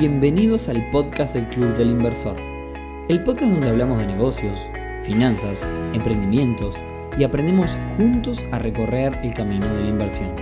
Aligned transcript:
Bienvenidos 0.00 0.70
al 0.70 0.90
podcast 0.90 1.34
del 1.34 1.46
Club 1.50 1.76
del 1.76 1.90
Inversor, 1.90 2.34
el 3.10 3.22
podcast 3.22 3.52
donde 3.52 3.68
hablamos 3.68 3.98
de 3.98 4.06
negocios, 4.06 4.58
finanzas, 5.04 5.68
emprendimientos 5.92 6.78
y 7.18 7.24
aprendemos 7.24 7.76
juntos 7.98 8.42
a 8.50 8.58
recorrer 8.58 9.18
el 9.22 9.34
camino 9.34 9.66
de 9.74 9.82
la 9.82 9.88
inversión. 9.90 10.34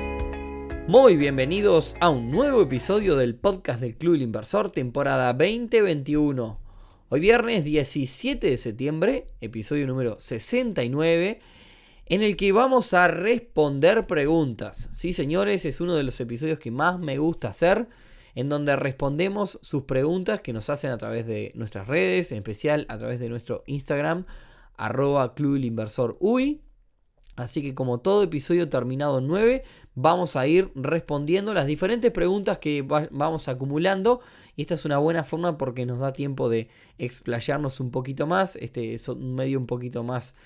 Muy 0.87 1.17
bienvenidos 1.17 1.97
a 1.99 2.09
un 2.09 2.31
nuevo 2.31 2.63
episodio 2.63 3.17
del 3.17 3.35
podcast 3.35 3.81
del 3.81 3.97
Club 3.97 4.13
del 4.13 4.23
Inversor, 4.23 4.71
temporada 4.71 5.33
2021. 5.33 6.61
Hoy 7.09 7.19
viernes 7.19 7.65
17 7.65 8.51
de 8.51 8.57
septiembre, 8.59 9.27
episodio 9.41 9.89
número 9.89 10.21
69 10.21 11.41
en 12.07 12.23
el 12.23 12.37
que 12.37 12.53
vamos 12.53 12.95
a 12.95 13.09
responder 13.09 14.07
preguntas. 14.07 14.89
Sí, 14.93 15.13
señores, 15.13 15.65
es 15.65 15.81
uno 15.81 15.97
de 15.97 16.05
los 16.05 16.21
episodios 16.21 16.61
que 16.61 16.71
más 16.71 17.01
me 17.01 17.19
gusta 17.19 17.49
hacer, 17.49 17.89
en 18.39 18.49
donde 18.49 18.77
respondemos 18.77 19.59
sus 19.63 19.83
preguntas 19.83 20.41
que 20.41 20.53
nos 20.53 20.71
hacen 20.71 20.93
a 20.93 20.97
través 20.97 21.27
de 21.27 21.51
nuestras 21.57 21.89
redes, 21.89 22.31
en 22.31 22.39
especial 22.39 22.87
a 22.89 22.97
través 22.97 23.19
de 23.19 23.29
nuestro 23.29 23.65
Instagram, 23.67 24.27
arroba. 24.77 25.35
Así 27.35 27.63
que 27.63 27.75
como 27.75 27.99
todo 27.99 28.23
episodio 28.23 28.69
terminado 28.69 29.21
9, 29.21 29.65
vamos 29.97 30.37
a 30.37 30.47
ir 30.47 30.71
respondiendo 30.77 31.53
las 31.53 31.67
diferentes 31.67 32.13
preguntas 32.13 32.59
que 32.59 32.83
vamos 32.83 33.49
acumulando. 33.49 34.21
Y 34.55 34.63
esta 34.63 34.75
es 34.75 34.85
una 34.85 34.99
buena 34.99 35.25
forma 35.25 35.59
porque 35.59 35.85
nos 35.85 35.99
da 35.99 36.13
tiempo 36.13 36.49
de 36.49 36.69
explayarnos 36.97 37.81
un 37.81 37.91
poquito 37.91 38.29
más. 38.29 38.55
Este 38.55 38.95
es 38.95 39.09
un 39.09 39.35
medio 39.35 39.59
un 39.59 39.67
poquito 39.67 40.05
más 40.05 40.37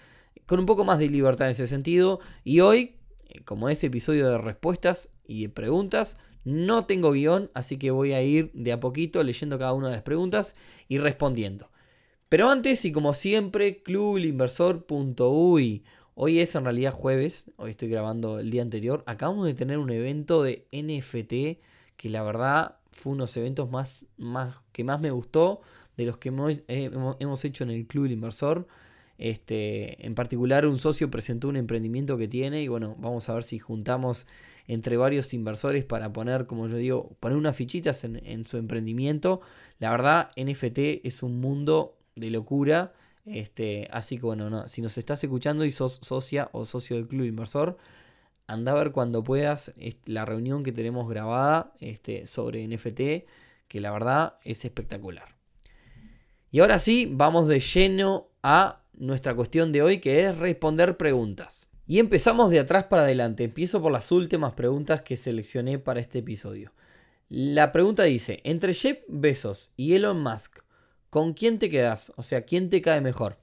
con 0.46 0.58
un 0.58 0.64
poco 0.64 0.86
más 0.86 0.98
de 0.98 1.10
libertad 1.10 1.48
en 1.48 1.52
ese 1.52 1.66
sentido. 1.66 2.20
Y 2.42 2.60
hoy, 2.60 2.96
eh, 3.28 3.42
como 3.44 3.68
es 3.68 3.84
episodio 3.84 4.30
de 4.30 4.38
respuestas 4.38 5.10
y 5.26 5.42
de 5.42 5.48
preguntas, 5.50 6.16
no 6.44 6.86
tengo 6.86 7.12
guion, 7.12 7.50
así 7.54 7.78
que 7.78 7.90
voy 7.90 8.12
a 8.12 8.22
ir 8.22 8.50
de 8.52 8.72
a 8.72 8.80
poquito 8.80 9.22
leyendo 9.22 9.58
cada 9.58 9.72
una 9.72 9.88
de 9.88 9.94
las 9.94 10.02
preguntas 10.02 10.54
y 10.88 10.98
respondiendo. 10.98 11.70
Pero 12.28 12.48
antes, 12.48 12.84
y 12.84 12.92
como 12.92 13.14
siempre, 13.14 13.82
clubinversor.uy. 13.82 15.84
Hoy 16.14 16.40
es 16.40 16.54
en 16.54 16.64
realidad 16.64 16.92
jueves, 16.92 17.50
hoy 17.56 17.70
estoy 17.72 17.88
grabando 17.88 18.38
el 18.38 18.50
día 18.50 18.62
anterior. 18.62 19.02
Acabamos 19.06 19.46
de 19.46 19.54
tener 19.54 19.78
un 19.78 19.90
evento 19.90 20.42
de 20.42 20.66
NFT 20.72 21.60
que 21.96 22.10
la 22.10 22.22
verdad 22.22 22.76
fue 22.90 23.12
uno 23.12 23.24
de 23.24 23.28
los 23.28 23.36
eventos 23.36 23.70
más, 23.70 24.06
que 24.72 24.84
más 24.84 25.00
me 25.00 25.10
gustó 25.10 25.60
de 25.96 26.06
los 26.06 26.18
que 26.18 26.28
hemos, 26.28 26.62
eh, 26.68 26.90
hecho 27.44 27.64
en 27.64 27.70
el 27.70 27.86
Club 27.86 28.06
Inversor. 28.06 28.66
Este, 29.22 30.04
en 30.04 30.16
particular, 30.16 30.66
un 30.66 30.80
socio 30.80 31.08
presentó 31.08 31.46
un 31.46 31.56
emprendimiento 31.56 32.18
que 32.18 32.26
tiene 32.26 32.60
y 32.60 32.66
bueno, 32.66 32.96
vamos 32.98 33.28
a 33.28 33.34
ver 33.34 33.44
si 33.44 33.60
juntamos 33.60 34.26
entre 34.66 34.96
varios 34.96 35.32
inversores 35.32 35.84
para 35.84 36.12
poner, 36.12 36.46
como 36.46 36.66
yo 36.66 36.76
digo, 36.76 37.16
poner 37.20 37.38
unas 37.38 37.54
fichitas 37.54 38.02
en, 38.02 38.46
su 38.48 38.56
emprendimiento. 38.56 39.40
La 39.78 39.92
verdad, 39.92 40.32
NFT 40.36 41.06
es 41.06 41.22
un 41.22 41.38
mundo 41.38 41.96
de 42.16 42.30
locura. 42.30 42.94
Este, 43.24 43.86
así 43.92 44.16
que 44.16 44.26
bueno, 44.26 44.66
si 44.66 44.82
nos 44.82 44.98
estás 44.98 45.22
escuchando 45.22 45.64
y 45.64 45.70
sos 45.70 46.00
socia 46.02 46.48
o 46.50 46.64
socio 46.64 46.96
del 46.96 47.06
club 47.06 47.24
inversor, 47.24 47.78
anda 48.48 48.72
a 48.72 48.74
ver 48.74 48.90
cuando 48.90 49.22
puedas 49.22 49.72
la 50.04 50.24
reunión 50.24 50.64
que 50.64 50.72
tenemos 50.72 51.08
grabada 51.08 51.74
este, 51.78 52.26
sobre 52.26 52.66
NFT, 52.66 53.28
que 53.68 53.80
la 53.80 53.92
verdad 53.92 54.38
es 54.42 54.64
espectacular. 54.64 55.36
Y 56.50 56.58
ahora 56.58 56.80
sí, 56.80 57.08
vamos 57.08 57.46
de 57.46 57.60
lleno 57.60 58.26
a 58.42 58.81
nuestra 58.94 59.34
cuestión 59.34 59.72
de 59.72 59.82
hoy, 59.82 59.98
que 59.98 60.22
es 60.22 60.36
responder 60.36 60.96
preguntas. 60.96 61.68
Y 61.86 61.98
empezamos 61.98 62.50
de 62.50 62.60
atrás 62.60 62.84
para 62.84 63.02
adelante. 63.02 63.44
Empiezo 63.44 63.82
por 63.82 63.92
las 63.92 64.12
últimas 64.12 64.52
preguntas 64.52 65.02
que 65.02 65.16
seleccioné 65.16 65.78
para 65.78 66.00
este 66.00 66.20
episodio. 66.20 66.72
La 67.28 67.72
pregunta 67.72 68.04
dice, 68.04 68.40
entre 68.44 68.74
Jeff 68.74 68.98
Bezos 69.08 69.72
y 69.76 69.94
Elon 69.94 70.22
Musk, 70.22 70.60
¿con 71.10 71.32
quién 71.32 71.58
te 71.58 71.70
quedas? 71.70 72.12
O 72.16 72.22
sea, 72.22 72.42
¿quién 72.42 72.70
te 72.70 72.82
cae 72.82 73.00
mejor? 73.00 73.38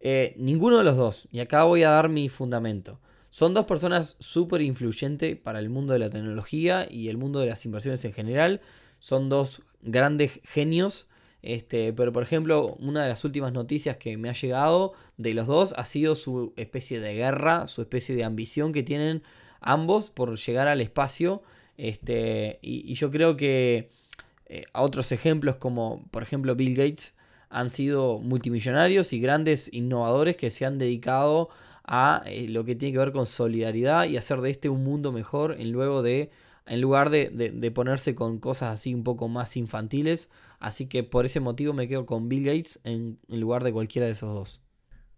Eh, 0.00 0.34
ninguno 0.38 0.78
de 0.78 0.84
los 0.84 0.96
dos. 0.96 1.28
Y 1.30 1.40
acá 1.40 1.64
voy 1.64 1.82
a 1.82 1.90
dar 1.90 2.08
mi 2.08 2.28
fundamento. 2.28 3.00
Son 3.30 3.54
dos 3.54 3.66
personas 3.66 4.16
súper 4.18 4.60
influyentes 4.62 5.36
para 5.36 5.60
el 5.60 5.70
mundo 5.70 5.92
de 5.92 5.98
la 5.98 6.10
tecnología 6.10 6.86
y 6.90 7.08
el 7.08 7.16
mundo 7.16 7.40
de 7.40 7.46
las 7.46 7.64
inversiones 7.64 8.04
en 8.04 8.12
general. 8.12 8.60
Son 8.98 9.28
dos 9.28 9.62
grandes 9.82 10.40
genios 10.44 11.06
este, 11.42 11.92
pero 11.92 12.12
por 12.12 12.22
ejemplo, 12.22 12.76
una 12.80 13.02
de 13.02 13.08
las 13.08 13.24
últimas 13.24 13.52
noticias 13.52 13.96
que 13.96 14.16
me 14.16 14.28
ha 14.28 14.34
llegado 14.34 14.92
de 15.16 15.34
los 15.34 15.46
dos 15.46 15.74
ha 15.76 15.84
sido 15.84 16.14
su 16.14 16.52
especie 16.56 17.00
de 17.00 17.14
guerra, 17.14 17.66
su 17.66 17.80
especie 17.80 18.14
de 18.14 18.24
ambición 18.24 18.72
que 18.72 18.82
tienen 18.82 19.22
ambos 19.60 20.10
por 20.10 20.36
llegar 20.36 20.68
al 20.68 20.80
espacio. 20.80 21.42
Este, 21.76 22.58
y, 22.60 22.92
yo 22.94 23.10
creo 23.10 23.36
que 23.36 23.90
eh, 24.46 24.64
otros 24.74 25.12
ejemplos 25.12 25.56
como 25.56 26.06
por 26.10 26.22
ejemplo 26.22 26.54
Bill 26.54 26.74
Gates 26.74 27.14
han 27.48 27.70
sido 27.70 28.18
multimillonarios 28.18 29.12
y 29.12 29.20
grandes 29.20 29.72
innovadores 29.72 30.36
que 30.36 30.50
se 30.50 30.66
han 30.66 30.78
dedicado 30.78 31.48
a 31.84 32.22
eh, 32.26 32.48
lo 32.48 32.64
que 32.64 32.74
tiene 32.74 32.92
que 32.92 32.98
ver 32.98 33.12
con 33.12 33.26
solidaridad 33.26 34.04
y 34.04 34.16
hacer 34.16 34.40
de 34.42 34.50
este 34.50 34.68
un 34.68 34.84
mundo 34.84 35.10
mejor 35.10 35.56
en 35.58 35.72
luego 35.72 36.02
de 36.02 36.30
en 36.66 36.80
lugar 36.80 37.10
de, 37.10 37.72
ponerse 37.74 38.14
con 38.14 38.38
cosas 38.38 38.74
así 38.74 38.94
un 38.94 39.04
poco 39.04 39.28
más 39.28 39.56
infantiles. 39.56 40.30
Así 40.58 40.86
que 40.86 41.02
por 41.02 41.26
ese 41.26 41.40
motivo 41.40 41.72
me 41.72 41.88
quedo 41.88 42.06
con 42.06 42.28
Bill 42.28 42.44
Gates 42.44 42.80
en, 42.84 43.18
en 43.28 43.40
lugar 43.40 43.64
de 43.64 43.72
cualquiera 43.72 44.06
de 44.06 44.12
esos 44.12 44.34
dos. 44.34 44.60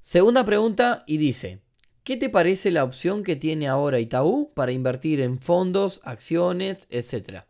Segunda 0.00 0.44
pregunta 0.44 1.04
y 1.06 1.16
dice, 1.16 1.60
¿qué 2.04 2.16
te 2.16 2.28
parece 2.28 2.70
la 2.70 2.84
opción 2.84 3.22
que 3.22 3.36
tiene 3.36 3.68
ahora 3.68 4.00
Itaú 4.00 4.52
para 4.54 4.72
invertir 4.72 5.20
en 5.20 5.38
fondos, 5.38 6.00
acciones, 6.04 6.86
etcétera? 6.90 7.46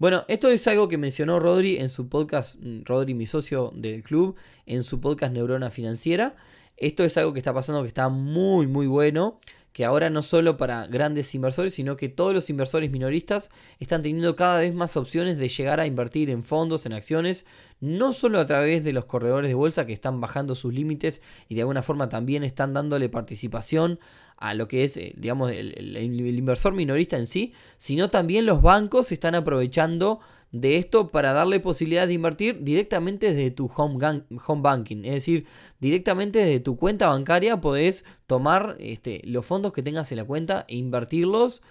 Bueno, 0.00 0.24
esto 0.28 0.48
es 0.48 0.66
algo 0.66 0.88
que 0.88 0.96
mencionó 0.96 1.40
Rodri 1.40 1.76
en 1.76 1.90
su 1.90 2.08
podcast, 2.08 2.56
mm, 2.58 2.84
Rodri, 2.84 3.12
mi 3.12 3.26
socio 3.26 3.70
del 3.74 4.02
club, 4.02 4.34
en 4.64 4.82
su 4.82 4.98
podcast 4.98 5.34
Neurona 5.34 5.68
Financiera. 5.70 6.36
Esto 6.78 7.04
es 7.04 7.18
algo 7.18 7.34
que 7.34 7.40
está 7.40 7.52
pasando 7.52 7.82
que 7.82 7.88
está 7.88 8.08
muy, 8.08 8.66
muy 8.66 8.86
bueno 8.86 9.40
que 9.72 9.84
ahora 9.84 10.10
no 10.10 10.22
solo 10.22 10.56
para 10.56 10.86
grandes 10.86 11.34
inversores, 11.34 11.74
sino 11.74 11.96
que 11.96 12.08
todos 12.08 12.34
los 12.34 12.50
inversores 12.50 12.90
minoristas 12.90 13.50
están 13.78 14.02
teniendo 14.02 14.34
cada 14.36 14.60
vez 14.60 14.74
más 14.74 14.96
opciones 14.96 15.38
de 15.38 15.48
llegar 15.48 15.80
a 15.80 15.86
invertir 15.86 16.30
en 16.30 16.44
fondos, 16.44 16.86
en 16.86 16.92
acciones, 16.92 17.46
no 17.80 18.12
solo 18.12 18.40
a 18.40 18.46
través 18.46 18.84
de 18.84 18.92
los 18.92 19.04
corredores 19.04 19.48
de 19.48 19.54
bolsa 19.54 19.86
que 19.86 19.92
están 19.92 20.20
bajando 20.20 20.54
sus 20.54 20.74
límites 20.74 21.22
y 21.48 21.54
de 21.54 21.62
alguna 21.62 21.82
forma 21.82 22.08
también 22.08 22.42
están 22.42 22.74
dándole 22.74 23.08
participación 23.08 24.00
a 24.40 24.54
lo 24.54 24.68
que 24.68 24.84
es, 24.84 24.96
eh, 24.96 25.12
digamos, 25.16 25.52
el, 25.52 25.96
inversor 25.98 26.72
minorista 26.72 27.16
en 27.16 27.26
sí, 27.26 27.52
sino 27.76 28.10
también 28.10 28.46
los 28.46 28.62
bancos 28.62 29.12
están 29.12 29.34
aprovechando 29.34 30.20
de 30.52 30.76
esto 30.76 31.08
para 31.08 31.32
darle 31.32 31.60
posibilidad 31.60 32.06
de 32.06 32.14
invertir 32.14 32.62
directamente 32.62 33.32
desde 33.32 33.50
tu 33.50 33.70
home, 33.74 34.24
home 34.46 34.62
banking. 34.62 35.04
Es 35.04 35.12
decir, 35.12 35.46
directamente 35.78 36.40
desde 36.40 36.60
tu 36.60 36.76
cuenta 36.76 37.06
bancaria 37.06 37.60
podés 37.60 38.04
tomar 38.26 38.76
este, 38.80 39.22
los 39.24 39.46
fondos 39.46 39.72
que 39.72 39.82
tengas 39.82 40.10
en 40.12 40.18
la 40.18 40.24
cuenta 40.24 40.64
e 40.68 40.76
invertirlos 40.76 41.62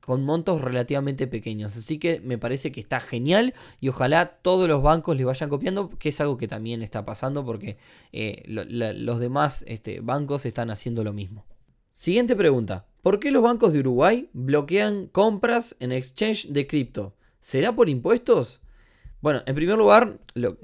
con 0.00 0.24
montos 0.24 0.60
relativamente 0.60 1.26
pequeños. 1.26 1.76
Así 1.76 1.98
que 1.98 2.20
me 2.20 2.38
parece 2.38 2.72
que 2.72 2.80
está 2.80 3.00
genial 3.00 3.54
y 3.80 3.88
ojalá 3.88 4.38
todos 4.40 4.68
los 4.68 4.82
bancos 4.82 5.16
le 5.16 5.24
vayan 5.24 5.48
copiando, 5.48 5.90
que 5.90 6.10
es 6.10 6.20
algo 6.20 6.36
que 6.36 6.48
también 6.48 6.82
está 6.82 7.04
pasando 7.04 7.44
porque 7.44 7.76
eh, 8.12 8.42
los 8.46 9.18
demás 9.18 9.64
este, 9.66 10.00
bancos 10.00 10.46
están 10.46 10.70
haciendo 10.70 11.02
lo 11.02 11.12
mismo. 11.12 11.44
Siguiente 11.92 12.36
pregunta. 12.36 12.86
¿Por 13.02 13.20
qué 13.20 13.30
los 13.30 13.42
bancos 13.42 13.72
de 13.72 13.80
Uruguay 13.80 14.28
bloquean 14.32 15.06
compras 15.06 15.76
en 15.80 15.92
exchange 15.92 16.48
de 16.48 16.66
cripto? 16.66 17.14
¿Será 17.46 17.76
por 17.76 17.88
impuestos? 17.88 18.60
Bueno, 19.20 19.40
en 19.46 19.54
primer 19.54 19.78
lugar, 19.78 20.18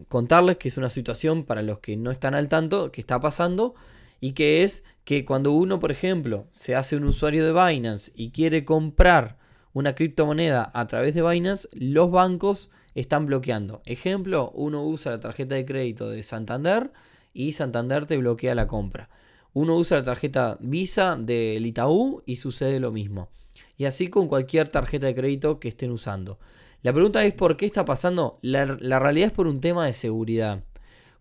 contarles 0.09 0.56
que 0.56 0.66
es 0.66 0.76
una 0.78 0.91
situación 0.91 1.44
para 1.44 1.62
los 1.62 1.78
que 1.78 1.97
no 1.97 2.10
están 2.10 2.34
al 2.34 2.48
tanto 2.48 2.91
que 2.91 3.00
está 3.00 3.20
pasando 3.20 3.76
y 4.19 4.32
que 4.32 4.65
es 4.65 4.82
que 5.04 5.25
cuando 5.25 5.53
uno, 5.53 5.78
por 5.78 5.92
ejemplo, 5.92 6.48
se 6.56 6.75
hace 6.75 6.97
un 6.97 7.04
usuario 7.04 7.47
de 7.47 7.53
Binance 7.53 8.10
y 8.16 8.32
quiere 8.32 8.65
comprar 8.65 9.38
una 9.72 9.94
criptomoneda 9.94 10.72
a 10.75 10.88
través 10.88 11.15
de 11.15 11.22
Binance, 11.22 11.68
los 11.71 12.10
bancos 12.10 12.68
están 12.97 13.27
bloqueando. 13.27 13.80
Ejemplo, 13.84 14.51
uno 14.53 14.84
usa 14.84 15.12
la 15.12 15.21
tarjeta 15.21 15.54
de 15.54 15.65
crédito 15.65 16.10
de 16.10 16.24
Santander 16.24 16.92
y 17.33 17.53
Santander 17.53 18.06
te 18.06 18.16
bloquea 18.16 18.56
la 18.56 18.66
compra. 18.66 19.09
Uno 19.53 19.77
usa 19.77 19.98
la 19.98 20.04
tarjeta 20.04 20.59
Visa 20.59 21.15
del 21.16 21.65
Itaú 21.65 22.24
y 22.27 22.39
sucede 22.39 22.80
lo 22.80 22.91
mismo. 22.91 23.28
Y 23.77 23.84
así 23.84 24.09
con 24.09 24.27
cualquier 24.27 24.68
tarjeta 24.68 25.06
de 25.06 25.15
crédito 25.15 25.60
que 25.60 25.68
estén 25.68 25.92
usando. 25.92 26.41
La 26.82 26.92
pregunta 26.92 27.24
es 27.24 27.32
por 27.32 27.56
qué 27.56 27.66
está 27.66 27.84
pasando. 27.84 28.38
La, 28.42 28.64
realidad 28.98 29.28
es 29.28 29.32
por 29.32 29.46
un 29.46 29.60
tema 29.60 29.86
de 29.86 29.92
seguridad. 29.92 30.64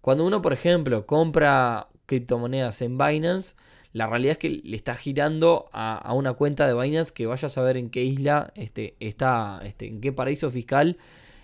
Cuando 0.01 0.25
uno, 0.25 0.41
por 0.41 0.53
ejemplo, 0.53 1.05
compra 1.05 1.87
criptomonedas 2.07 2.81
en 2.81 2.97
Binance, 2.97 3.55
la 3.93 4.07
realidad 4.07 4.33
es 4.33 4.37
que 4.39 4.49
le 4.49 4.75
está 4.75 4.95
girando 4.95 5.69
a, 5.71 6.13
una 6.13 6.33
cuenta 6.33 6.65
de 6.65 6.73
Binance 6.73 7.13
que 7.13 7.27
vaya 7.27 7.45
a 7.45 7.49
saber 7.49 7.77
en 7.77 7.91
qué 7.91 8.03
isla 8.03 8.51
este, 8.55 8.95
está, 8.99 9.61
este, 9.63 9.87
en 9.87 10.01
qué 10.01 10.11
paraíso 10.11 10.49
fiscal 10.49 10.97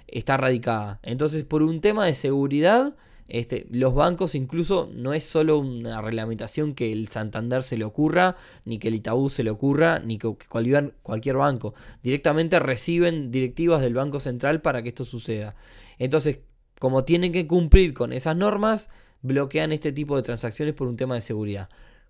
está 0.08 0.36
radicada. 0.38 1.00
Entonces, 1.04 1.44
por 1.44 1.62
un 1.62 1.80
tema 1.82 2.06
de 2.08 2.16
seguridad, 2.16 2.96
Este, 3.28 3.68
los 3.70 3.94
bancos 3.94 4.36
incluso 4.36 4.90
no 4.94 5.14
es 5.14 5.26
solo 5.26 5.60
una 5.60 6.02
reglamentación 6.02 6.74
que 6.74 6.92
el 6.92 7.08
Santander 7.10 7.64
se 7.64 7.78
le 7.78 7.84
ocurra, 7.84 8.38
ni 8.64 8.80
que 8.80 8.88
el 8.88 8.96
Itaú 8.96 9.30
se 9.30 9.44
le 9.44 9.50
ocurra, 9.50 10.00
ni 10.00 10.18
que 10.18 10.34
cualquier, 10.50 10.94
cualquier 11.04 11.38
banco. 11.38 11.74
Directamente 12.04 12.60
reciben 12.60 13.32
directivas 13.32 13.82
del 13.82 13.94
Banco 13.94 14.20
Central 14.20 14.62
para 14.62 14.82
que 14.82 14.90
esto 14.90 15.06
suceda. 15.06 15.56
Entonces, 16.00 16.40
como 16.80 17.04
tienen 17.04 17.32
que 17.34 17.48
cumplir 17.48 17.94
con 17.94 18.14
esas 18.14 18.38
normas, 18.38 18.90
bloquean 19.22 19.72
este 19.72 19.92
tipo 19.92 20.16
de 20.16 20.24
transacciones 20.24 20.74
por 20.74 20.88
un 20.88 20.96
tema 20.98 21.16
de 21.16 21.22
seguridad. 21.22 21.70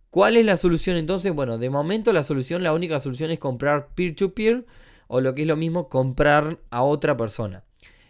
¿Cuál 0.10 0.38
es 0.38 0.46
la 0.46 0.58
solución 0.58 0.98
entonces? 0.98 1.34
Bueno, 1.34 1.58
de 1.58 1.70
momento 1.70 2.14
la 2.14 2.24
solución, 2.24 2.64
la 2.64 2.74
única 2.74 3.00
solución 3.00 3.32
es 3.32 3.40
comprar 3.40 3.90
peer-to-peer 3.96 4.66
o 5.08 5.22
lo 5.22 5.34
que 5.36 5.42
es 5.44 5.48
lo 5.48 5.56
mismo, 5.56 5.90
comprar 5.90 6.60
a 6.70 6.84
otra 6.84 7.16
persona. 7.18 7.64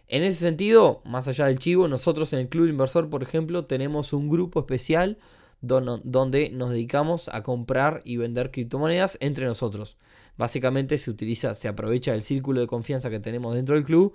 En 0.07 0.23
ese 0.23 0.39
sentido, 0.39 1.01
más 1.05 1.27
allá 1.27 1.47
del 1.47 1.59
chivo, 1.59 1.87
nosotros 1.87 2.31
en 2.31 2.39
el 2.39 2.49
Club 2.49 2.67
Inversor, 2.67 3.09
por 3.09 3.23
ejemplo, 3.23 3.65
tenemos 3.65 4.13
un 4.13 4.29
grupo 4.29 4.61
especial 4.61 5.17
donde 5.61 6.49
nos 6.51 6.69
dedicamos 6.69 7.29
a 7.29 7.43
comprar 7.43 8.01
y 8.05 8.17
vender 8.17 8.51
criptomonedas 8.51 9.17
entre 9.21 9.45
nosotros. 9.45 9.97
Básicamente 10.37 10.97
se 10.97 11.09
utiliza, 11.09 11.53
se 11.55 11.67
aprovecha 11.67 12.13
el 12.13 12.21
círculo 12.21 12.61
de 12.61 12.67
confianza 12.67 13.09
que 13.09 13.19
tenemos 13.19 13.55
dentro 13.55 13.75
del 13.75 13.83
club 13.83 14.13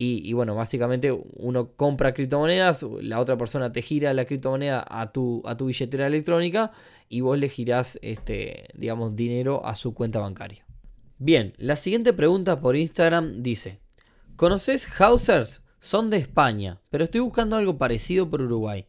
y, 0.00 0.32
bueno, 0.32 0.54
básicamente 0.54 1.12
uno 1.34 1.72
compra 1.72 2.14
criptomonedas, 2.14 2.86
la 3.00 3.18
otra 3.20 3.36
persona 3.36 3.72
te 3.72 3.82
gira 3.82 4.14
la 4.14 4.24
criptomoneda 4.24 4.84
a 4.88 5.12
tu, 5.12 5.42
a 5.44 5.56
tu 5.56 5.66
billetera 5.66 6.06
electrónica 6.06 6.72
y 7.08 7.20
vos 7.20 7.36
le 7.38 7.48
girás, 7.48 7.98
este, 8.00 8.68
digamos, 8.74 9.14
dinero 9.14 9.66
a 9.66 9.74
su 9.74 9.94
cuenta 9.94 10.20
bancaria. 10.20 10.64
Bien, 11.18 11.52
la 11.58 11.74
siguiente 11.74 12.12
pregunta 12.12 12.60
por 12.60 12.76
Instagram 12.76 13.42
dice, 13.42 13.80
¿conoces 14.38 14.88
Hausers? 15.00 15.62
Son 15.80 16.10
de 16.10 16.16
España, 16.16 16.80
pero 16.90 17.02
estoy 17.02 17.20
buscando 17.20 17.56
algo 17.56 17.76
parecido 17.76 18.30
por 18.30 18.40
Uruguay. 18.40 18.86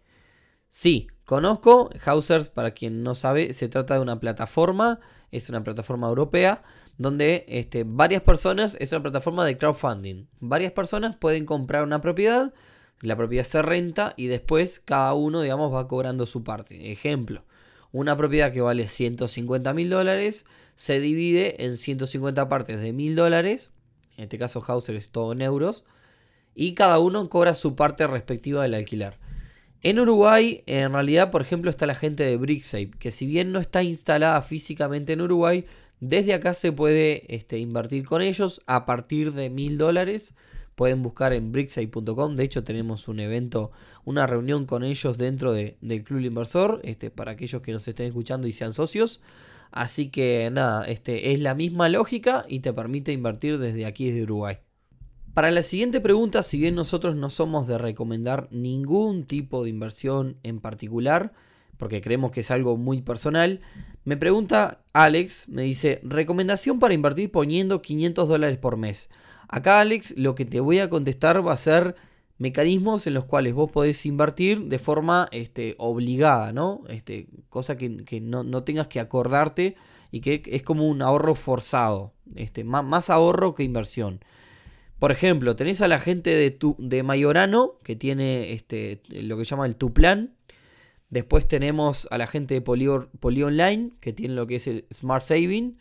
Sí, 0.69 1.07
conozco 1.25 1.89
Hausers, 2.05 2.49
para 2.49 2.71
quien 2.71 3.01
no 3.01 3.15
sabe, 3.15 3.53
se 3.53 3.67
trata 3.67 3.95
de 3.95 3.99
una 3.99 4.19
plataforma, 4.19 4.99
es 5.31 5.49
una 5.49 5.63
plataforma 5.63 6.07
europea 6.07 6.61
donde 6.99 7.45
este, 7.47 7.83
varias 7.83 8.21
personas, 8.21 8.77
es 8.79 8.91
una 8.91 9.01
plataforma 9.01 9.43
de 9.43 9.57
crowdfunding, 9.57 10.27
varias 10.39 10.71
personas 10.71 11.15
pueden 11.15 11.47
comprar 11.47 11.83
una 11.83 11.99
propiedad, 11.99 12.53
la 13.01 13.15
propiedad 13.15 13.43
se 13.43 13.63
renta 13.63 14.13
y 14.17 14.27
después 14.27 14.79
cada 14.79 15.15
uno, 15.15 15.41
digamos, 15.41 15.73
va 15.73 15.87
cobrando 15.87 16.27
su 16.27 16.43
parte. 16.43 16.91
Ejemplo, 16.91 17.43
una 17.91 18.15
propiedad 18.15 18.53
que 18.53 18.61
vale 18.61 18.87
150 18.87 19.73
mil 19.73 19.89
dólares 19.89 20.45
se 20.75 20.99
divide 20.99 21.65
en 21.65 21.77
150 21.77 22.47
partes 22.49 22.79
de 22.79 22.93
mil 22.93 23.15
dólares, 23.15 23.71
en 24.19 24.23
este 24.23 24.37
caso 24.37 24.61
Hauser 24.67 24.97
es 24.97 25.11
todo 25.11 25.31
en 25.31 25.41
euros, 25.41 25.85
y 26.53 26.73
cada 26.73 26.99
uno 26.99 27.29
cobra 27.29 27.55
su 27.55 27.75
parte 27.75 28.05
respectiva 28.05 28.63
del 28.63 28.73
alquiler. 28.73 29.17
En 29.81 29.97
Uruguay, 29.97 30.61
en 30.65 30.91
realidad, 30.91 31.31
por 31.31 31.41
ejemplo, 31.41 31.71
está 31.71 31.87
la 31.87 31.95
gente 31.95 32.23
de 32.23 32.35
Bricksafe, 32.35 32.91
que 32.99 33.11
si 33.11 33.25
bien 33.25 33.53
no 33.53 33.59
está 33.59 33.81
instalada 33.81 34.41
físicamente 34.41 35.13
en 35.13 35.21
Uruguay, 35.21 35.65
desde 36.01 36.33
acá 36.33 36.53
se 36.53 36.73
puede 36.73 37.33
este, 37.33 37.59
invertir 37.59 38.05
con 38.05 38.21
ellos 38.21 38.61
a 38.67 38.85
partir 38.85 39.33
de 39.33 39.49
mil 39.49 39.77
dólares. 39.77 40.33
Pueden 40.75 41.01
buscar 41.01 41.31
en 41.31 41.53
brickside.com. 41.53 42.35
De 42.35 42.43
hecho, 42.43 42.65
tenemos 42.65 43.07
un 43.07 43.21
evento, 43.21 43.71
una 44.03 44.27
reunión 44.27 44.65
con 44.65 44.83
ellos 44.83 45.17
dentro 45.17 45.53
del 45.53 46.03
Club 46.03 46.19
Inversor. 46.19 46.81
Este, 46.83 47.09
para 47.09 47.31
aquellos 47.31 47.61
que 47.61 47.71
nos 47.71 47.87
estén 47.87 48.07
escuchando 48.07 48.47
y 48.47 48.53
sean 48.53 48.73
socios. 48.73 49.21
Así 49.71 50.09
que 50.09 50.49
nada, 50.51 50.85
este, 50.85 51.31
es 51.33 51.39
la 51.39 51.53
misma 51.55 51.89
lógica 51.89 52.45
y 52.47 52.59
te 52.59 52.73
permite 52.73 53.11
invertir 53.11 53.59
desde 53.59 53.85
aquí, 53.85 54.07
desde 54.07 54.23
Uruguay. 54.23 54.57
Para 55.33 55.51
la 55.51 55.63
siguiente 55.63 56.01
pregunta, 56.01 56.43
si 56.43 56.57
bien 56.57 56.75
nosotros 56.75 57.15
no 57.15 57.29
somos 57.29 57.67
de 57.67 57.77
recomendar 57.77 58.47
ningún 58.51 59.25
tipo 59.25 59.63
de 59.63 59.69
inversión 59.69 60.37
en 60.43 60.59
particular, 60.59 61.33
porque 61.77 62.01
creemos 62.01 62.31
que 62.31 62.41
es 62.41 62.51
algo 62.51 62.75
muy 62.77 63.01
personal. 63.01 63.61
Me 64.03 64.17
pregunta 64.17 64.81
Alex, 64.91 65.47
me 65.47 65.61
dice, 65.61 66.01
recomendación 66.03 66.79
para 66.79 66.93
invertir 66.93 67.31
poniendo 67.31 67.81
500 67.81 68.27
dólares 68.27 68.57
por 68.57 68.75
mes. 68.75 69.09
Acá 69.47 69.79
Alex, 69.79 70.13
lo 70.17 70.35
que 70.35 70.45
te 70.45 70.59
voy 70.59 70.79
a 70.79 70.89
contestar 70.89 71.45
va 71.45 71.53
a 71.53 71.57
ser 71.57 71.95
mecanismos 72.39 73.05
en 73.05 73.13
los 73.13 73.25
cuales 73.25 73.53
vos 73.53 73.69
podés 73.71 74.05
invertir 74.05 74.65
de 74.65 74.79
forma 74.79 75.29
este, 75.31 75.75
obligada, 75.77 76.51
¿no? 76.51 76.81
Este, 76.89 77.27
cosa 77.49 77.77
que, 77.77 77.89
no, 78.21 78.63
tengas 78.63 78.87
que 78.87 78.99
acordarte 78.99 79.75
y 80.09 80.21
que 80.21 80.41
es 80.47 80.63
como 80.63 80.87
un 80.87 81.03
ahorro 81.03 81.35
forzado, 81.35 82.13
este, 82.35 82.63
más, 82.63 82.83
más 82.83 83.11
ahorro 83.11 83.53
que 83.53 83.63
inversión. 83.63 84.21
Por 84.97 85.11
ejemplo, 85.11 85.55
tenés 85.55 85.81
a 85.81 85.87
la 85.87 85.99
gente 85.99 86.31
de, 86.31 86.49
tu, 86.49 86.75
de 86.79 87.03
Mayorano, 87.03 87.75
que 87.83 87.95
tiene 87.95 88.53
este, 88.53 89.01
lo 89.09 89.37
que 89.37 89.45
llama 89.45 89.65
el 89.67 89.75
Tu 89.75 89.93
Plan, 89.93 90.33
Después 91.09 91.47
tenemos 91.47 92.07
a 92.11 92.17
la 92.17 92.27
gente 92.27 92.53
de 92.53 92.61
Poly, 92.61 93.41
Online, 93.41 93.91
que 93.99 94.13
tiene 94.13 94.35
lo 94.35 94.45
que 94.45 94.57
es 94.57 94.67
el 94.67 94.85
Smart 94.93 95.23
Saving. 95.23 95.77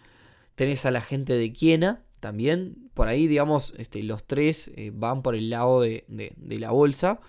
Tenés 0.54 0.86
a 0.86 0.90
la 0.90 1.02
gente 1.02 1.34
de 1.34 1.52
Kiena, 1.52 2.02
también. 2.20 2.90
Por 2.94 3.08
ahí, 3.08 3.26
digamos, 3.26 3.74
este, 3.78 4.02
los 4.02 4.24
tres 4.24 4.70
eh, 4.76 4.90
van 4.94 5.22
por 5.22 5.34
el 5.34 5.50
lado 5.50 5.80
de, 5.80 6.04
la 6.38 6.70
bolsa. 6.70 7.20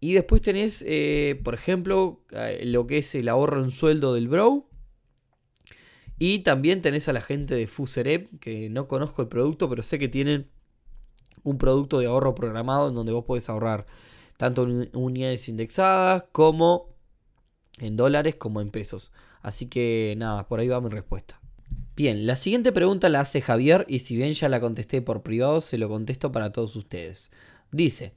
Y 0.00 0.14
después 0.14 0.42
tenés, 0.42 0.84
eh, 0.86 1.40
por 1.42 1.54
ejemplo, 1.54 2.20
eh, 2.30 2.62
lo 2.64 2.86
que 2.86 2.98
es 2.98 3.14
el 3.14 3.28
ahorro 3.28 3.62
en 3.62 3.70
sueldo 3.70 4.14
del 4.14 4.28
Bro. 4.28 4.68
Y 6.18 6.40
también 6.40 6.82
tenés 6.82 7.08
a 7.08 7.12
la 7.12 7.20
gente 7.20 7.54
de 7.54 7.66
Fuserep, 7.66 8.38
que 8.40 8.70
no 8.70 8.88
conozco 8.88 9.22
el 9.22 9.28
producto, 9.28 9.68
pero 9.68 9.82
sé 9.82 9.98
que 9.98 10.08
tienen 10.08 10.48
un 11.44 11.58
producto 11.58 11.98
de 11.98 12.06
ahorro 12.06 12.34
programado 12.34 12.88
en 12.88 12.94
donde 12.94 13.12
vos 13.12 13.24
podés 13.24 13.48
ahorrar 13.48 13.86
tanto 14.36 14.64
en 14.64 14.90
unidades 14.94 15.48
indexadas 15.48 16.24
como 16.32 16.94
en 17.78 17.96
dólares 17.96 18.36
como 18.36 18.60
en 18.60 18.70
pesos. 18.70 19.12
Así 19.42 19.66
que 19.66 20.14
nada, 20.16 20.48
por 20.48 20.60
ahí 20.60 20.68
va 20.68 20.80
mi 20.80 20.88
respuesta. 20.88 21.40
Bien, 21.96 22.26
la 22.26 22.36
siguiente 22.36 22.72
pregunta 22.72 23.08
la 23.08 23.20
hace 23.20 23.40
Javier 23.40 23.86
y 23.88 24.00
si 24.00 24.16
bien 24.16 24.34
ya 24.34 24.50
la 24.50 24.60
contesté 24.60 25.00
por 25.00 25.22
privado, 25.22 25.62
se 25.62 25.78
lo 25.78 25.88
contesto 25.88 26.30
para 26.30 26.52
todos 26.52 26.76
ustedes. 26.76 27.30
Dice, 27.72 28.12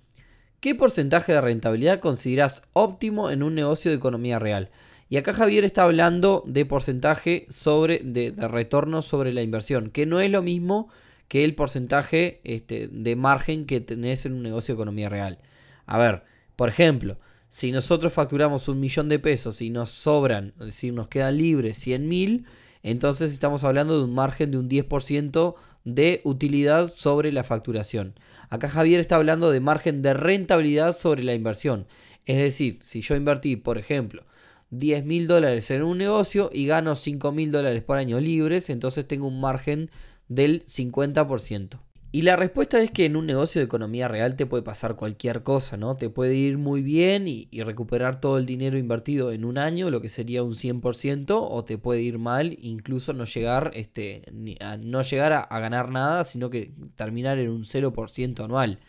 ¿qué 0.60 0.76
porcentaje 0.76 1.32
de 1.32 1.40
rentabilidad 1.40 2.02
consideras 2.02 2.64
óptimo 2.74 3.32
en 3.32 3.42
un 3.42 3.56
negocio 3.56 3.90
de 3.90 3.96
economía 3.96 4.38
real? 4.38 4.70
Y 5.08 5.16
acá 5.16 5.32
Javier 5.32 5.64
está 5.64 5.84
hablando 5.84 6.44
de 6.46 6.66
porcentaje 6.66 7.48
sobre, 7.50 8.00
de, 8.00 8.34
retorno 8.50 9.02
sobre 9.02 9.32
la 9.32 9.44
inversión, 9.44 9.92
que 9.92 10.06
no 10.06 10.20
es 10.20 10.30
lo 10.30 10.42
mismo 10.42 10.90
que 11.30 11.46
el 11.46 11.56
porcentaje 11.56 12.42
este, 12.44 12.90
de 12.90 13.16
margen 13.16 13.66
que 13.66 13.80
tenés 13.80 14.26
en 14.26 14.34
un 14.34 14.44
negocio 14.44 14.74
de 14.74 14.78
economía 14.78 15.08
real. 15.08 15.40
A 15.86 15.98
ver, 15.98 16.24
por 16.58 16.68
ejemplo, 16.68 17.18
si 17.48 17.72
nosotros 17.72 18.12
facturamos 18.12 18.68
un 18.68 18.82
millón 18.82 19.08
de 19.08 19.20
pesos 19.20 19.62
y 19.62 19.70
nos 19.70 19.90
sobran, 19.90 20.54
es 20.60 20.66
decir, 20.66 20.94
nos 20.94 21.08
quedan 21.08 21.38
libres 21.38 21.78
100 21.78 22.08
mil, 22.08 22.46
entonces 22.84 23.34
estamos 23.34 23.64
hablando 23.64 23.98
de 23.98 24.06
un 24.06 24.14
margen 24.14 24.52
de 24.52 24.58
un 24.58 24.70
10% 24.70 25.56
de 25.86 26.22
utilidad 26.24 26.92
sobre 26.94 27.32
la 27.32 27.44
facturación. 27.44 28.16
Acá 28.50 28.70
Javier 28.70 29.00
está 29.00 29.16
hablando 29.16 29.52
de 29.52 29.60
margen 29.60 30.02
de 30.02 30.14
rentabilidad 30.14 30.94
sobre 30.94 31.24
la 31.24 31.34
inversión. 31.34 31.88
Es 32.26 32.38
decir, 32.38 32.80
si 32.82 33.02
yo 33.02 33.16
invertí, 33.16 33.56
por 33.56 33.78
ejemplo, 33.78 34.24
10 34.72 35.06
mil 35.06 35.28
dólares 35.28 35.72
en 35.72 35.84
un 35.84 35.98
negocio 35.98 36.50
y 36.54 36.68
gano 36.68 36.96
5 36.96 37.32
mil 37.32 37.52
dólares 37.52 37.82
por 37.84 37.98
año 37.98 38.20
libres, 38.20 38.70
entonces 38.70 39.08
tengo 39.08 39.28
un 39.28 39.42
margen 39.42 39.90
del 40.28 40.64
50%. 40.66 41.80
Y 42.12 42.24
la 42.24 42.36
respuesta 42.36 42.82
es 42.82 42.90
que 42.90 43.06
en 43.06 43.16
un 43.16 43.28
negocio 43.28 43.62
de 43.62 43.66
economía 43.66 44.08
real 44.08 44.36
te 44.36 44.48
puede 44.48 44.64
pasar 44.64 44.96
cualquier 44.96 45.44
cosa, 45.44 45.78
¿no? 45.78 45.96
Te 45.96 46.10
puede 46.10 46.34
ir 46.34 46.58
muy 46.58 46.82
bien 46.82 47.28
y, 47.28 47.48
recuperar 47.62 48.20
todo 48.20 48.40
el 48.40 48.48
dinero 48.48 48.80
invertido 48.80 49.32
en 49.32 49.46
un 49.46 49.60
año, 49.60 49.92
lo 49.92 50.02
que 50.02 50.10
sería 50.10 50.42
un 50.42 50.56
100%, 50.56 51.48
o 51.48 51.64
te 51.66 51.78
puede 51.78 52.02
ir 52.02 52.18
mal, 52.18 52.58
incluso 52.62 53.14
no 53.14 53.26
llegar, 53.26 53.72
este, 53.76 54.24
a, 54.60 54.78
no 54.78 55.04
llegar 55.04 55.34
a, 55.34 55.60
ganar 55.60 55.92
nada, 55.92 56.24
sino 56.24 56.50
que 56.50 56.74
terminar 56.96 57.38
en 57.38 57.52
un 57.52 57.64
0% 57.64 58.44
anual. 58.44 58.80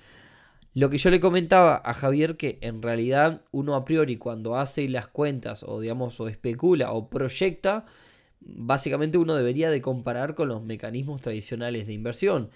Lo 0.73 0.89
que 0.89 0.97
yo 0.97 1.11
le 1.11 1.21
comentaba 1.21 1.83
a 1.85 1.93
Javier 1.93 2.37
que 2.39 2.59
en 2.63 2.81
realidad 2.81 3.43
uno 3.51 3.75
a 3.75 3.85
priori 3.85 4.17
cuando 4.17 4.57
hace 4.57 4.89
las 4.89 5.09
cuentas 5.09 5.63
o 5.65 5.81
digamos 5.81 6.21
o 6.21 6.29
especula 6.29 6.93
o 6.93 7.11
proyecta, 7.11 7.85
básicamente 8.41 9.19
uno 9.19 9.35
debería 9.35 9.71
de 9.71 9.83
comparar 9.83 10.35
con 10.35 10.49
los 10.49 10.63
mecanismos 10.63 11.21
tradicionales 11.21 11.87
de 11.87 11.93
inversión. 11.93 12.51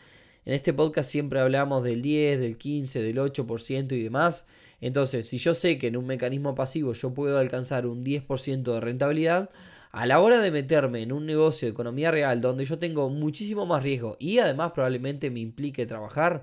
En 0.45 0.53
este 0.53 0.73
podcast 0.73 1.11
siempre 1.11 1.41
hablamos 1.41 1.83
del 1.83 2.03
10, 2.03 2.39
del 2.39 2.59
15, 2.59 3.01
del 3.03 3.17
8% 3.17 3.93
y 3.93 4.03
demás. 4.03 4.45
Entonces, 4.81 5.27
si 5.27 5.39
yo 5.39 5.55
sé 5.55 5.79
que 5.79 5.87
en 5.87 5.97
un 5.97 6.07
mecanismo 6.07 6.55
pasivo 6.55 6.93
yo 6.93 7.15
puedo 7.15 7.39
alcanzar 7.39 7.87
un 7.87 8.05
10% 8.05 8.63
de 8.63 8.81
rentabilidad, 8.81 9.51
a 9.91 10.07
la 10.07 10.21
hora 10.21 10.43
de 10.43 10.51
meterme 10.51 11.03
en 11.03 11.13
un 11.13 11.25
negocio 11.25 11.67
de 11.67 11.73
economía 11.73 12.11
real 12.11 12.41
donde 12.41 12.65
yo 12.65 12.79
tengo 12.79 13.09
muchísimo 13.11 13.65
más 13.65 13.83
riesgo 13.83 14.17
y 14.19 14.39
además 14.39 14.73
probablemente 14.73 15.31
me 15.31 15.41
implique 15.41 15.87
trabajar, 15.87 16.43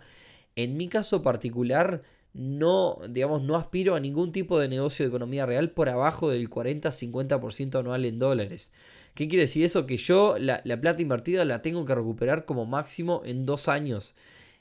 en 0.55 0.77
mi 0.77 0.87
caso 0.87 1.21
particular 1.21 2.01
no, 2.33 2.97
digamos, 3.09 3.41
no 3.43 3.57
aspiro 3.57 3.95
a 3.95 3.99
ningún 3.99 4.31
tipo 4.31 4.57
de 4.57 4.69
negocio 4.69 5.03
de 5.03 5.09
economía 5.09 5.45
real 5.45 5.71
por 5.71 5.89
abajo 5.89 6.29
del 6.29 6.49
40-50% 6.49 7.79
anual 7.79 8.05
en 8.05 8.19
dólares. 8.19 8.71
¿Qué 9.13 9.27
quiere 9.27 9.43
decir 9.43 9.63
eso? 9.63 9.85
Que 9.85 9.97
yo 9.97 10.35
la, 10.39 10.61
plata 10.79 11.01
invertida 11.01 11.45
la 11.45 11.61
tengo 11.61 11.85
que 11.85 11.95
recuperar 11.95 12.45
como 12.45 12.65
máximo 12.65 13.21
en 13.25 13.45
dos 13.45 13.67
años. 13.67 14.15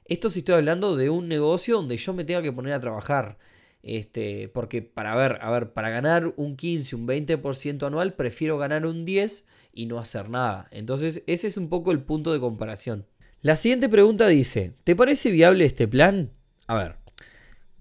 Esto 0.07 0.31
si 0.31 0.41
estoy 0.41 0.57
hablando 0.57 0.97
de 0.97 1.11
un 1.11 1.29
negocio 1.29 1.77
donde 1.77 1.97
yo 1.97 2.13
me 2.13 2.25
tenga 2.25 2.43
que 2.43 2.53
poner 2.53 2.73
a 2.73 2.81
trabajar. 2.81 3.39
Este, 3.83 4.49
porque 4.49 4.83
para 4.83 5.15
ver, 5.15 5.39
a 5.41 5.51
ver, 5.51 5.73
para 5.73 5.89
ganar 5.89 6.35
un 6.37 6.57
15, 6.57 6.97
un 6.97 7.07
20% 7.07 7.87
anual, 7.87 8.15
prefiero 8.15 8.59
ganar 8.59 8.85
un 8.85 9.05
10 9.05 9.45
y 9.73 9.87
no 9.87 9.99
hacer 9.99 10.29
nada. 10.29 10.69
Entonces, 10.71 11.23
ese 11.27 11.47
es 11.47 11.57
un 11.57 11.69
poco 11.69 11.93
el 11.93 12.03
punto 12.03 12.33
de 12.33 12.41
comparación. 12.41 13.07
La 13.43 13.57
siguiente 13.57 13.89
pregunta 13.89 14.27
dice, 14.27 14.75
¿te 14.85 14.95
parece 14.95 15.31
viable 15.31 15.65
este 15.65 15.89
plan? 15.89 16.31
A 16.67 16.77
ver, 16.77 16.97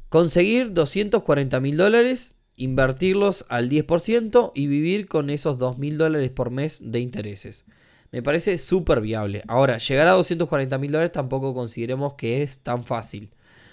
conseguir 0.08 0.72
240 0.72 1.60
mil 1.60 1.76
dólares, 1.76 2.36
invertirlos 2.60 3.46
al 3.48 3.70
10% 3.70 4.52
y 4.54 4.68
vivir 4.68 5.08
con 5.08 5.30
esos 5.30 5.58
2 5.58 5.78
mil 5.78 5.98
dólares 5.98 6.30
por 6.30 6.52
mes 6.52 6.80
de 6.84 7.00
intereses. 7.00 7.66
Me 8.12 8.22
parece 8.22 8.58
súper 8.58 9.02
viable. 9.02 9.44
Ahora, 9.48 9.78
llegar 9.78 10.08
a 10.08 10.12
240 10.12 10.78
mil 10.78 10.92
dólares 10.92 11.12
tampoco 11.12 11.54
consideremos 11.54 12.16
que 12.16 12.44
es 12.44 12.60
tan 12.60 12.84
fácil. 12.84 13.32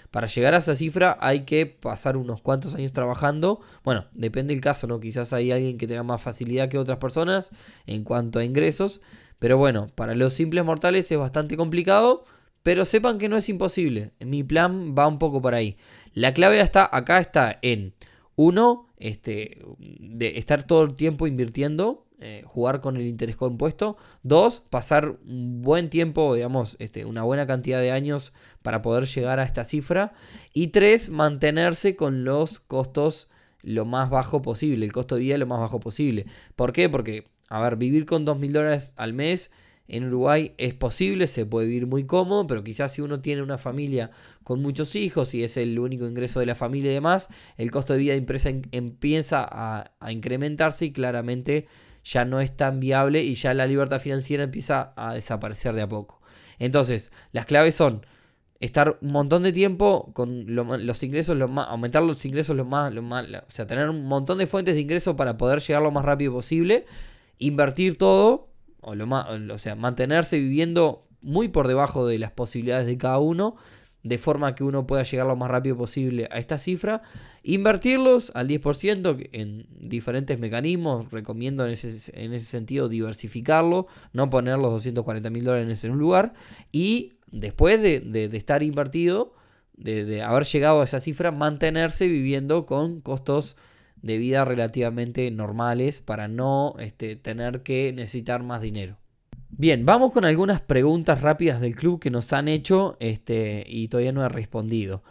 Para 0.09 0.27
llegar 0.27 0.53
a 0.53 0.59
esa 0.59 0.73
cifra 0.73 1.17
hay 1.19 1.41
que 1.41 1.65
pasar 1.65 2.15
unos 2.15 2.41
cuantos 2.41 2.75
años 2.75 2.93
trabajando. 2.93 3.59
Bueno, 3.83 4.05
depende 4.13 4.53
del 4.53 4.61
caso, 4.61 4.87
¿no? 4.87 5.01
Quizás 5.01 5.33
hay 5.33 5.51
alguien 5.51 5.77
que 5.77 5.85
tenga 5.85 6.03
más 6.03 6.21
facilidad 6.21 6.69
que 6.69 6.77
otras 6.77 6.97
personas 6.97 7.51
en 7.85 8.05
cuanto 8.05 8.39
a 8.39 8.45
ingresos. 8.45 9.01
Pero 9.37 9.57
bueno, 9.57 9.89
para 9.95 10.15
los 10.15 10.31
simples 10.33 10.63
mortales 10.63 11.11
es 11.11 11.17
bastante 11.17 11.57
complicado. 11.57 12.23
Pero 12.63 12.85
sepan 12.85 13.17
que 13.17 13.27
no 13.27 13.37
es 13.37 13.49
imposible. 13.49 14.11
Mi 14.19 14.43
plan 14.43 14.95
va 14.97 15.07
un 15.07 15.19
poco 15.19 15.41
por 15.41 15.55
ahí. 15.55 15.77
La 16.13 16.33
clave 16.33 16.59
está 16.61 16.89
acá 16.91 17.19
está 17.19 17.59
en 17.61 17.93
uno, 18.37 18.87
este, 18.97 19.65
de 19.79 20.37
estar 20.37 20.63
todo 20.63 20.83
el 20.83 20.95
tiempo 20.95 21.27
invirtiendo 21.27 22.07
eh, 22.19 22.43
jugar 22.45 22.81
con 22.81 22.95
el 22.95 23.05
interés 23.05 23.35
compuesto. 23.35 23.97
Dos, 24.23 24.61
pasar 24.61 25.17
un 25.27 25.61
buen 25.61 25.89
tiempo, 25.89 26.33
digamos, 26.33 26.75
este, 26.79 27.05
una 27.05 27.23
buena 27.23 27.45
cantidad 27.45 27.81
de 27.81 27.91
años 27.91 28.33
para 28.61 28.81
poder 28.81 29.05
llegar 29.05 29.39
a 29.39 29.43
esta 29.43 29.63
cifra. 29.65 30.13
Y 30.53 30.67
tres, 30.67 31.09
mantenerse 31.09 31.95
con 31.95 32.23
los 32.23 32.59
costos 32.59 33.27
lo 33.61 33.85
más 33.85 34.09
bajo 34.09 34.41
posible, 34.41 34.85
el 34.85 34.93
costo 34.93 35.15
de 35.15 35.21
vida 35.21 35.37
lo 35.37 35.47
más 35.47 35.59
bajo 35.59 35.79
posible. 35.79 36.25
¿Por 36.55 36.73
qué? 36.73 36.89
Porque, 36.89 37.27
a 37.49 37.59
ver, 37.61 37.75
vivir 37.75 38.05
con 38.05 38.23
dos 38.23 38.39
mil 38.39 38.53
dólares 38.53 38.93
al 38.97 39.13
mes 39.13 39.51
en 39.87 40.05
Uruguay 40.05 40.53
es 40.57 40.73
posible, 40.73 41.27
se 41.27 41.45
puede 41.45 41.67
vivir 41.67 41.87
muy 41.87 42.05
cómodo, 42.05 42.45
pero 42.45 42.63
quizás 42.63 42.91
si 42.91 43.01
uno 43.01 43.21
tiene 43.21 43.41
una 43.41 43.57
familia 43.57 44.11
con 44.43 44.61
muchos 44.61 44.95
hijos 44.95 45.33
y 45.33 45.43
es 45.43 45.57
el 45.57 45.79
único 45.79 46.05
ingreso 46.05 46.39
de 46.39 46.45
la 46.45 46.55
familia 46.55 46.91
y 46.91 46.95
demás, 46.95 47.29
el 47.57 47.71
costo 47.71 47.93
de 47.93 47.99
vida 47.99 48.11
de 48.11 48.19
empresa 48.19 48.49
empieza 48.71 49.47
a, 49.49 49.91
incrementarse 50.11 50.85
y 50.85 50.91
claramente 50.91 51.67
ya 52.03 52.25
no 52.25 52.39
es 52.39 52.55
tan 52.55 52.79
viable 52.79 53.23
y 53.23 53.35
ya 53.35 53.53
la 53.53 53.67
libertad 53.67 53.99
financiera 53.99 54.43
empieza 54.43 54.93
a 54.95 55.13
desaparecer 55.13 55.73
de 55.73 55.81
a 55.81 55.89
poco. 55.89 56.21
Entonces, 56.59 57.11
las 57.31 57.45
claves 57.45 57.75
son 57.75 58.05
estar 58.59 58.97
un 59.01 59.11
montón 59.11 59.43
de 59.43 59.53
tiempo 59.53 60.11
con 60.13 60.45
los 60.47 61.03
ingresos, 61.03 61.37
lo 61.37 61.47
más, 61.47 61.67
aumentar 61.69 62.03
los 62.03 62.25
ingresos 62.25 62.55
lo 62.55 62.65
más, 62.65 62.93
lo 62.93 63.03
más, 63.03 63.25
o 63.25 63.51
sea, 63.51 63.67
tener 63.67 63.89
un 63.89 64.05
montón 64.05 64.37
de 64.39 64.47
fuentes 64.47 64.75
de 64.75 64.81
ingresos 64.81 65.15
para 65.15 65.37
poder 65.37 65.59
llegar 65.59 65.83
lo 65.83 65.91
más 65.91 66.03
rápido 66.03 66.33
posible, 66.33 66.85
invertir 67.37 67.97
todo, 67.97 68.46
o, 68.87 68.95
lo 68.95 69.05
más, 69.05 69.27
o 69.29 69.57
sea, 69.57 69.75
mantenerse 69.75 70.39
viviendo 70.39 71.07
muy 71.21 71.49
por 71.49 71.67
debajo 71.67 72.07
de 72.07 72.19
las 72.19 72.31
posibilidades 72.31 72.87
de 72.87 72.97
cada 72.97 73.19
uno 73.19 73.55
de 74.07 74.17
forma 74.17 74.55
que 74.55 74.63
uno 74.63 74.87
pueda 74.87 75.03
llegar 75.03 75.27
lo 75.27 75.35
más 75.35 75.51
rápido 75.51 75.75
posible 75.75 76.29
a 76.31 76.39
esta 76.39 76.57
cifra. 76.57 77.01
Invertirlos 77.43 78.31
al 78.35 78.47
10% 78.47 79.29
en 79.33 79.67
diferentes 79.69 80.39
mecanismos. 80.39 81.11
Recomiendo 81.11 81.65
en 81.65 81.73
ese, 81.73 82.11
en 82.13 82.33
ese 82.33 82.45
sentido 82.45 82.87
diversificarlo, 82.87 83.87
no 84.13 84.29
poner 84.29 84.59
los 84.59 84.71
240 84.71 85.29
mil 85.29 85.43
dólares 85.43 85.83
en 85.83 85.91
un 85.91 85.99
lugar. 85.99 86.33
Y 86.71 87.15
después 87.31 87.81
de, 87.81 88.29
estar 88.33 88.63
invertido, 88.63 89.33
de, 89.73 90.21
haber 90.21 90.45
llegado 90.45 90.81
a 90.81 90.85
esa 90.85 91.01
cifra, 91.01 91.31
mantenerse 91.31 92.07
viviendo 92.07 92.65
con 92.65 93.01
costos 93.01 93.57
de 94.01 94.17
vida 94.17 94.45
relativamente 94.45 95.29
normales 95.31 96.01
para 96.01 96.27
no 96.27 96.75
este, 96.79 97.15
tener 97.15 97.63
que 97.63 97.93
necesitar 97.93 98.43
más 98.43 98.61
dinero. 98.61 98.97
Bien, 99.49 99.85
vamos 99.85 100.11
con 100.11 100.25
algunas 100.25 100.61
preguntas 100.61 101.21
rápidas 101.21 101.61
del 101.61 101.75
club 101.75 101.99
que 101.99 102.11
nos 102.11 102.33
han 102.33 102.47
hecho 102.47 102.97
este, 102.99 103.63
y 103.67 103.87
todavía 103.87 104.11
no 104.11 104.23
he 104.25 104.29
respondido. 104.29 105.03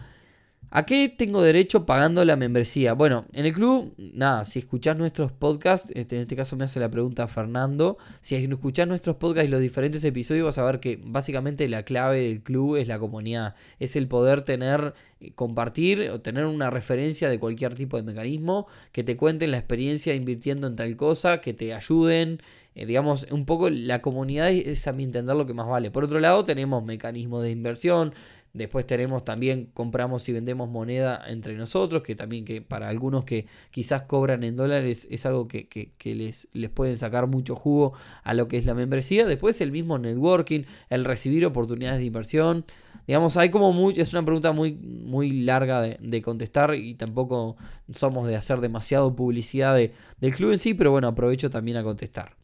¿A 0.71 0.85
qué 0.85 1.09
tengo 1.09 1.43
derecho 1.43 1.87
pagando 1.87 2.25
la 2.25 2.37
membresía? 2.37 2.93
Bueno, 2.93 3.25
en 3.33 3.47
el 3.47 3.53
club, 3.53 3.95
nada, 3.97 4.45
si 4.45 4.59
escuchás 4.59 4.97
nuestros 4.97 5.31
podcasts, 5.31 5.93
este, 5.95 6.17
en 6.17 6.23
este 6.23 6.35
caso 6.35 6.57
me 6.57 6.65
hace 6.65 6.81
la 6.81 6.91
pregunta 6.91 7.29
Fernando, 7.29 7.99
si 8.21 8.35
escuchás 8.35 8.89
nuestros 8.89 9.17
podcasts 9.17 9.49
y 9.49 9.51
los 9.51 9.61
diferentes 9.61 10.03
episodios 10.05 10.45
vas 10.45 10.59
a 10.59 10.65
ver 10.65 10.81
que 10.81 11.01
básicamente 11.03 11.69
la 11.69 11.85
clave 11.85 12.21
del 12.21 12.43
club 12.43 12.77
es 12.77 12.89
la 12.89 12.99
comunidad, 12.99 13.55
es 13.79 13.95
el 13.95 14.09
poder 14.09 14.43
tener, 14.43 14.95
compartir 15.35 16.11
o 16.11 16.21
tener 16.21 16.45
una 16.45 16.71
referencia 16.71 17.31
de 17.31 17.39
cualquier 17.39 17.75
tipo 17.75 17.97
de 17.97 18.03
mecanismo, 18.03 18.67
que 18.93 19.03
te 19.03 19.17
cuenten 19.17 19.51
la 19.51 19.59
experiencia 19.59 20.15
invirtiendo 20.15 20.67
en 20.67 20.77
tal 20.77 20.97
cosa, 20.97 21.41
que 21.41 21.55
te 21.55 21.75
ayuden, 21.75 22.41
eh, 22.75 22.87
digamos, 22.87 23.27
un 23.31 23.47
poco 23.47 23.71
la 23.71 24.03
comunidad 24.03 24.51
es 24.51 24.87
a 24.87 24.93
mi 24.93 25.05
entender 25.05 25.35
lo 25.37 25.47
que 25.47 25.55
más 25.55 25.67
vale. 25.67 25.91
Por 25.91 26.05
otro 26.05 26.21
lado, 26.21 26.45
tenemos 26.45 26.85
mecanismos 26.85 27.43
de 27.43 27.51
inversión, 27.51 28.13
Después 28.57 28.87
tenemos 28.87 29.23
también, 29.23 29.69
compramos 29.75 30.27
y 30.31 30.33
vendemos 30.33 30.71
moneda 30.71 31.23
entre 31.27 31.55
nosotros, 31.57 32.03
que 32.03 32.15
también 32.15 32.47
que 32.47 32.63
para 32.63 32.89
algunos 32.89 33.25
que 33.25 33.47
quizás 33.71 34.05
cobran 34.05 34.45
en 34.45 34.57
dólares 34.57 35.07
es 35.11 35.27
algo 35.27 35.47
que, 35.47 35.69
les, 36.05 36.49
les, 36.55 36.71
pueden 36.71 36.97
sacar 36.97 37.27
mucho 37.27 37.55
jugo 37.55 37.93
a 38.25 38.33
lo 38.33 38.49
que 38.49 38.57
es 38.57 38.65
la 38.65 38.73
membresía. 38.73 39.27
Después 39.27 39.61
el 39.61 39.73
mismo 39.73 39.99
networking, 39.99 40.63
el 40.89 41.05
recibir 41.05 41.45
oportunidades 41.45 41.99
de 41.99 42.07
inversión. 42.07 42.65
Digamos, 43.07 43.37
hay 43.37 43.51
como 43.51 43.73
muy, 43.73 43.95
es 43.97 44.13
una 44.13 44.25
pregunta 44.25 44.53
muy, 44.53 44.73
muy 44.73 45.43
larga 45.43 45.81
de, 45.81 46.23
contestar 46.23 46.75
y 46.75 46.95
tampoco 46.95 47.57
somos 47.93 48.27
de 48.27 48.35
hacer 48.35 48.61
demasiado 48.61 49.15
publicidad 49.15 49.77
del 49.77 50.35
club 50.35 50.53
en 50.53 50.59
sí, 50.59 50.75
pero 50.75 50.91
bueno, 50.91 51.09
aprovecho 51.09 51.49
también 51.49 51.77
a 51.77 51.85
contestar. 51.85 52.35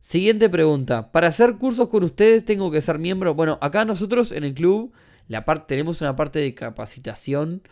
Siguiente 0.00 0.50
pregunta. 0.50 1.10
Para 1.10 1.28
hacer 1.28 1.56
cursos 1.56 1.88
con 1.88 2.04
ustedes 2.04 2.44
tengo 2.44 2.70
que 2.70 2.80
ser 2.80 2.98
miembro. 2.98 3.34
Bueno, 3.34 3.58
acá 3.62 3.84
nosotros 3.84 4.32
en 4.32 4.44
el 4.44 4.54
club 4.54 4.92
tenemos 5.66 6.00
una 6.02 6.16
parte 6.16 6.38
de 6.38 6.54
capacitación 6.54 7.62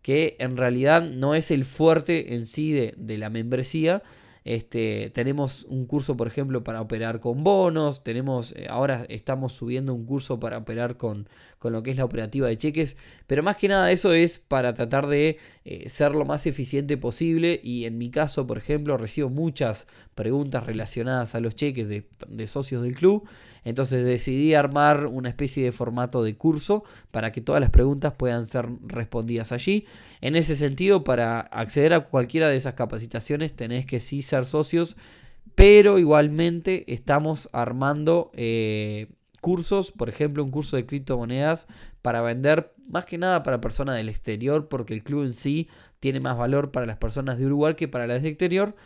que 0.00 0.36
en 0.38 0.56
realidad 0.56 1.02
no 1.02 1.34
es 1.34 1.50
el 1.50 1.64
fuerte 1.64 2.34
en 2.34 2.46
sí 2.46 2.72
de 2.72 3.18
la 3.18 3.28
membresía, 3.28 4.02
este, 4.46 5.10
tenemos 5.10 5.64
un 5.64 5.86
curso, 5.86 6.16
por 6.16 6.28
ejemplo, 6.28 6.62
para 6.62 6.80
operar 6.80 7.18
con 7.18 7.42
bonos. 7.42 8.04
Tenemos, 8.04 8.52
eh, 8.52 8.68
ahora 8.70 9.04
estamos 9.08 9.54
subiendo 9.54 9.92
un 9.92 10.06
curso 10.06 10.38
para 10.38 10.58
operar 10.58 10.96
con, 10.96 11.28
con, 11.58 11.72
lo 11.72 11.82
que 11.82 11.90
es 11.90 11.96
la 11.96 12.04
operativa 12.04 12.46
de 12.46 12.56
cheques. 12.56 12.96
Pero 13.26 13.42
más 13.42 13.56
que 13.56 13.66
nada 13.66 13.90
eso 13.90 14.12
es 14.12 14.38
para 14.38 14.72
tratar 14.72 15.08
de 15.08 15.38
eh, 15.64 15.90
ser 15.90 16.12
lo 16.12 16.24
más 16.24 16.46
eficiente 16.46 16.96
posible. 16.96 17.58
Y 17.60 17.86
en 17.86 17.98
mi 17.98 18.08
caso, 18.08 18.46
por 18.46 18.56
ejemplo, 18.56 18.96
recibo 18.96 19.30
muchas 19.30 19.88
preguntas 20.14 20.64
relacionadas 20.64 21.34
a 21.34 21.40
los 21.40 21.56
cheques 21.56 21.88
de, 21.88 22.06
de 22.28 22.46
socios 22.46 22.84
del 22.84 22.94
club. 22.94 23.28
Entonces 23.66 24.04
decidí 24.04 24.54
armar 24.54 25.06
una 25.06 25.28
especie 25.28 25.64
de 25.64 25.72
formato 25.72 26.22
de 26.22 26.36
curso 26.36 26.84
para 27.10 27.32
que 27.32 27.40
todas 27.40 27.60
las 27.60 27.70
preguntas 27.70 28.12
puedan 28.12 28.44
ser 28.44 28.68
respondidas 28.86 29.50
allí. 29.50 29.86
En 30.20 30.36
ese 30.36 30.54
sentido, 30.54 31.02
para 31.02 31.40
acceder 31.40 31.92
a 31.92 32.04
cualquiera 32.04 32.48
de 32.48 32.56
esas 32.56 32.74
capacitaciones 32.74 33.56
tenés 33.56 33.84
que 33.84 33.98
sí 33.98 34.22
ser 34.22 34.46
socios, 34.46 34.96
pero 35.56 35.98
igualmente 35.98 36.84
estamos 36.94 37.48
armando 37.52 38.30
eh, 38.34 39.08
cursos, 39.40 39.90
por 39.90 40.08
ejemplo 40.08 40.44
un 40.44 40.52
curso 40.52 40.76
de 40.76 40.86
criptomonedas 40.86 41.66
para 42.02 42.22
vender 42.22 42.72
más 42.88 43.04
que 43.04 43.18
nada 43.18 43.42
para 43.42 43.60
personas 43.60 43.96
del 43.96 44.08
exterior, 44.08 44.68
porque 44.68 44.94
el 44.94 45.02
club 45.02 45.24
en 45.24 45.32
sí 45.32 45.68
tiene 45.98 46.20
más 46.20 46.38
valor 46.38 46.70
para 46.70 46.86
las 46.86 46.98
personas 46.98 47.36
de 47.36 47.46
Uruguay 47.46 47.74
que 47.74 47.88
para 47.88 48.06
las 48.06 48.22
del 48.22 48.30
exterior. 48.30 48.76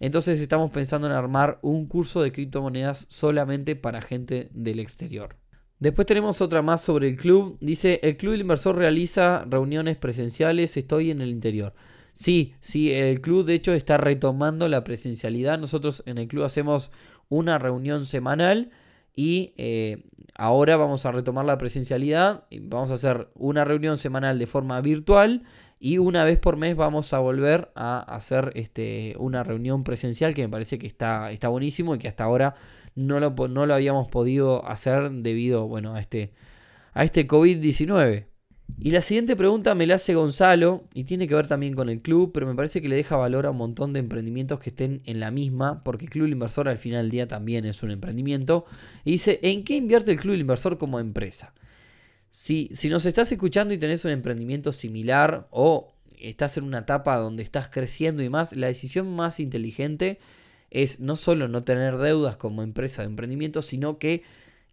Entonces 0.00 0.40
estamos 0.40 0.70
pensando 0.70 1.06
en 1.06 1.12
armar 1.12 1.58
un 1.62 1.86
curso 1.86 2.22
de 2.22 2.32
criptomonedas 2.32 3.06
solamente 3.10 3.76
para 3.76 4.00
gente 4.00 4.48
del 4.52 4.80
exterior. 4.80 5.36
Después 5.78 6.06
tenemos 6.06 6.40
otra 6.40 6.62
más 6.62 6.82
sobre 6.82 7.08
el 7.08 7.16
club. 7.16 7.58
Dice, 7.60 8.00
el 8.02 8.16
club 8.16 8.32
del 8.32 8.40
inversor 8.40 8.76
realiza 8.76 9.44
reuniones 9.48 9.96
presenciales, 9.96 10.76
estoy 10.76 11.10
en 11.10 11.20
el 11.20 11.30
interior. 11.30 11.74
Sí, 12.14 12.54
sí, 12.60 12.92
el 12.92 13.20
club 13.20 13.44
de 13.44 13.54
hecho 13.54 13.72
está 13.72 13.96
retomando 13.96 14.68
la 14.68 14.84
presencialidad. 14.84 15.58
Nosotros 15.58 16.02
en 16.06 16.18
el 16.18 16.28
club 16.28 16.44
hacemos 16.44 16.90
una 17.28 17.58
reunión 17.58 18.06
semanal 18.06 18.70
y 19.14 19.52
eh, 19.56 20.04
ahora 20.34 20.76
vamos 20.76 21.06
a 21.06 21.12
retomar 21.12 21.44
la 21.44 21.58
presencialidad. 21.58 22.44
Vamos 22.62 22.90
a 22.90 22.94
hacer 22.94 23.28
una 23.34 23.64
reunión 23.64 23.98
semanal 23.98 24.38
de 24.38 24.46
forma 24.46 24.80
virtual 24.80 25.44
y 25.80 25.96
una 25.96 26.24
vez 26.24 26.38
por 26.38 26.58
mes 26.58 26.76
vamos 26.76 27.14
a 27.14 27.18
volver 27.18 27.72
a 27.74 28.00
hacer 28.00 28.52
este, 28.54 29.14
una 29.18 29.42
reunión 29.42 29.82
presencial 29.82 30.34
que 30.34 30.42
me 30.42 30.50
parece 30.50 30.78
que 30.78 30.86
está, 30.86 31.32
está 31.32 31.48
buenísimo 31.48 31.94
y 31.94 31.98
que 31.98 32.06
hasta 32.06 32.24
ahora 32.24 32.54
no 32.94 33.18
lo, 33.18 33.30
no 33.48 33.64
lo 33.64 33.74
habíamos 33.74 34.06
podido 34.08 34.68
hacer 34.68 35.10
debido 35.10 35.66
bueno, 35.66 35.94
a 35.94 36.00
este, 36.00 36.32
a 36.92 37.02
este 37.04 37.26
COVID-19. 37.26 38.26
Y 38.78 38.90
la 38.90 39.00
siguiente 39.00 39.36
pregunta 39.36 39.74
me 39.74 39.86
la 39.86 39.94
hace 39.96 40.14
Gonzalo 40.14 40.84
y 40.92 41.04
tiene 41.04 41.26
que 41.26 41.34
ver 41.34 41.48
también 41.48 41.74
con 41.74 41.88
el 41.88 42.02
club, 42.02 42.30
pero 42.32 42.46
me 42.46 42.54
parece 42.54 42.82
que 42.82 42.88
le 42.88 42.96
deja 42.96 43.16
valor 43.16 43.46
a 43.46 43.50
un 43.50 43.56
montón 43.56 43.94
de 43.94 44.00
emprendimientos 44.00 44.60
que 44.60 44.68
estén 44.68 45.00
en 45.06 45.18
la 45.18 45.30
misma, 45.30 45.82
porque 45.82 46.04
el 46.04 46.10
Club 46.10 46.28
Inversor 46.28 46.68
al 46.68 46.78
final 46.78 47.04
del 47.04 47.10
día 47.10 47.26
también 47.26 47.64
es 47.64 47.82
un 47.82 47.90
emprendimiento. 47.90 48.66
Y 49.04 49.12
dice, 49.12 49.40
¿en 49.42 49.64
qué 49.64 49.76
invierte 49.76 50.12
el 50.12 50.20
Club 50.20 50.34
Inversor 50.34 50.78
como 50.78 51.00
empresa? 51.00 51.54
Si, 52.30 52.70
nos 52.88 53.06
estás 53.06 53.32
escuchando 53.32 53.74
y 53.74 53.78
tenés 53.78 54.04
un 54.04 54.12
emprendimiento 54.12 54.72
similar 54.72 55.48
o 55.50 55.94
estás 56.18 56.56
en 56.56 56.64
una 56.64 56.80
etapa 56.80 57.16
donde 57.16 57.42
estás 57.42 57.68
creciendo 57.68 58.22
y 58.22 58.28
más, 58.28 58.54
la 58.54 58.68
decisión 58.68 59.14
más 59.14 59.40
inteligente 59.40 60.18
es 60.70 61.00
no 61.00 61.16
solo 61.16 61.48
no 61.48 61.64
tener 61.64 61.98
deudas 61.98 62.36
como 62.36 62.62
empresa 62.62 63.02
de 63.02 63.08
emprendimiento, 63.08 63.62
sino 63.62 63.98
que 63.98 64.22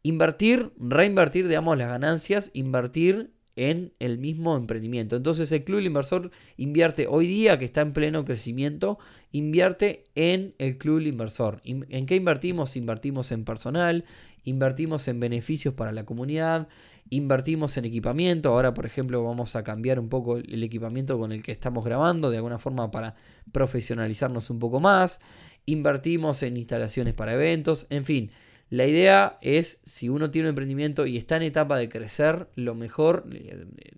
invertir, 0.04 0.72
reinvertir, 0.78 1.48
digamos, 1.48 1.78
las 1.78 1.90
ganancias, 1.90 2.52
invertir 2.54 3.32
en 3.58 3.92
el 3.98 4.20
mismo 4.20 4.56
emprendimiento. 4.56 5.16
Entonces 5.16 5.52
el 5.52 5.64
Club 5.64 5.80
Inversor 5.80 6.30
invierte 6.58 7.08
hoy 7.08 7.26
día 7.26 7.58
que 7.58 7.66
está 7.66 7.82
en 7.82 7.92
pleno 7.92 8.24
crecimiento, 8.24 9.00
invierte 9.32 10.04
en 10.14 10.54
el 10.60 10.78
Club 10.78 11.02
Inversor. 11.02 11.60
¿En 11.64 12.06
qué 12.06 12.16
invertimos? 12.16 12.78
Invertimos 12.78 13.32
en 13.32 13.46
personal, 13.46 14.06
invertimos 14.44 15.08
en 15.08 15.20
beneficios 15.20 15.74
para 15.74 15.92
la 15.92 16.06
comunidad, 16.06 16.68
invertimos 17.10 17.78
en 17.78 17.86
equipamiento. 17.86 18.50
Ahora, 18.50 18.74
por 18.74 18.86
ejemplo, 18.86 19.24
vamos 19.24 19.56
a 19.56 19.64
cambiar 19.64 20.00
un 20.00 20.10
poco 20.10 20.38
el 20.38 20.64
equipamiento 20.64 21.18
con 21.18 21.32
el 21.32 21.44
que 21.44 21.52
estamos 21.52 21.84
grabando, 21.86 22.30
de 22.30 22.38
alguna 22.38 22.60
forma 22.60 22.92
para 22.92 23.16
profesionalizarnos 23.52 24.50
un 24.50 24.60
poco 24.60 24.80
más. 24.80 25.20
Invertimos 25.66 26.44
en 26.44 26.58
instalaciones 26.58 27.14
para 27.14 27.34
eventos, 27.34 27.88
en 27.90 28.06
fin. 28.06 28.32
La 28.70 28.86
idea 28.86 29.38
es, 29.42 29.80
si 29.86 30.10
uno 30.10 30.30
tiene 30.30 30.48
un 30.48 30.52
emprendimiento 30.52 31.06
y 31.06 31.18
está 31.18 31.38
en 31.38 31.44
etapa 31.44 31.78
de 31.78 31.88
crecer, 31.88 32.50
lo 32.56 32.76
mejor, 32.76 33.26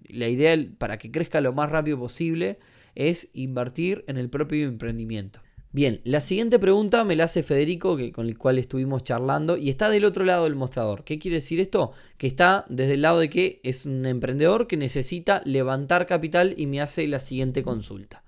la 0.08 0.28
idea 0.28 0.56
para 0.78 0.98
que 0.98 1.12
crezca 1.12 1.42
lo 1.42 1.54
más 1.54 1.72
rápido 1.72 1.98
posible 1.98 2.60
es 2.94 3.30
invertir 3.34 4.04
en 4.08 4.18
el 4.18 4.30
propio 4.30 4.68
emprendimiento. 4.68 5.42
Bien, 5.72 6.02
la 6.04 6.20
siguiente 6.20 6.58
pregunta 6.58 7.04
me 7.04 7.16
la 7.16 7.26
hace 7.26 7.44
Federico, 7.44 7.96
que, 7.96 8.12
con 8.12 8.26
el 8.26 8.38
cual 8.38 8.58
estuvimos 8.58 9.04
charlando, 9.04 9.56
y 9.56 9.70
está 9.70 9.90
del 9.90 10.06
otro 10.06 10.26
lado 10.26 10.46
del 10.46 10.56
mostrador. 10.56 11.04
¿Qué 11.04 11.20
quiere 11.20 11.36
decir 11.36 11.60
esto? 11.60 11.92
Que 12.18 12.26
está 12.26 12.66
desde 12.70 12.94
el 12.94 13.04
lado 13.04 13.20
de 13.20 13.30
que 13.30 13.60
es 13.64 13.86
un 13.86 14.06
emprendedor 14.06 14.66
que 14.66 14.78
necesita 14.78 15.44
levantar 15.46 16.08
capital 16.08 16.56
y 16.58 16.66
me 16.66 16.82
hace 16.82 17.08
la 17.08 17.20
siguiente 17.20 17.62
consulta. 17.62 18.24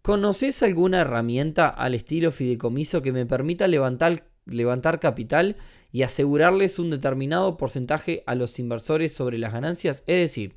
¿Conoces 0.00 0.62
alguna 0.62 1.00
herramienta 1.00 1.68
al 1.68 1.94
estilo 1.94 2.30
fideicomiso 2.30 3.02
que 3.02 3.12
me 3.12 3.26
permita 3.26 3.66
levantar 3.66 4.24
levantar 4.46 5.00
capital 5.00 5.56
y 5.92 6.02
asegurarles 6.02 6.78
un 6.78 6.90
determinado 6.90 7.56
porcentaje 7.56 8.22
a 8.26 8.34
los 8.34 8.58
inversores 8.58 9.12
sobre 9.12 9.38
las 9.38 9.52
ganancias. 9.52 10.02
Es 10.06 10.18
decir, 10.18 10.54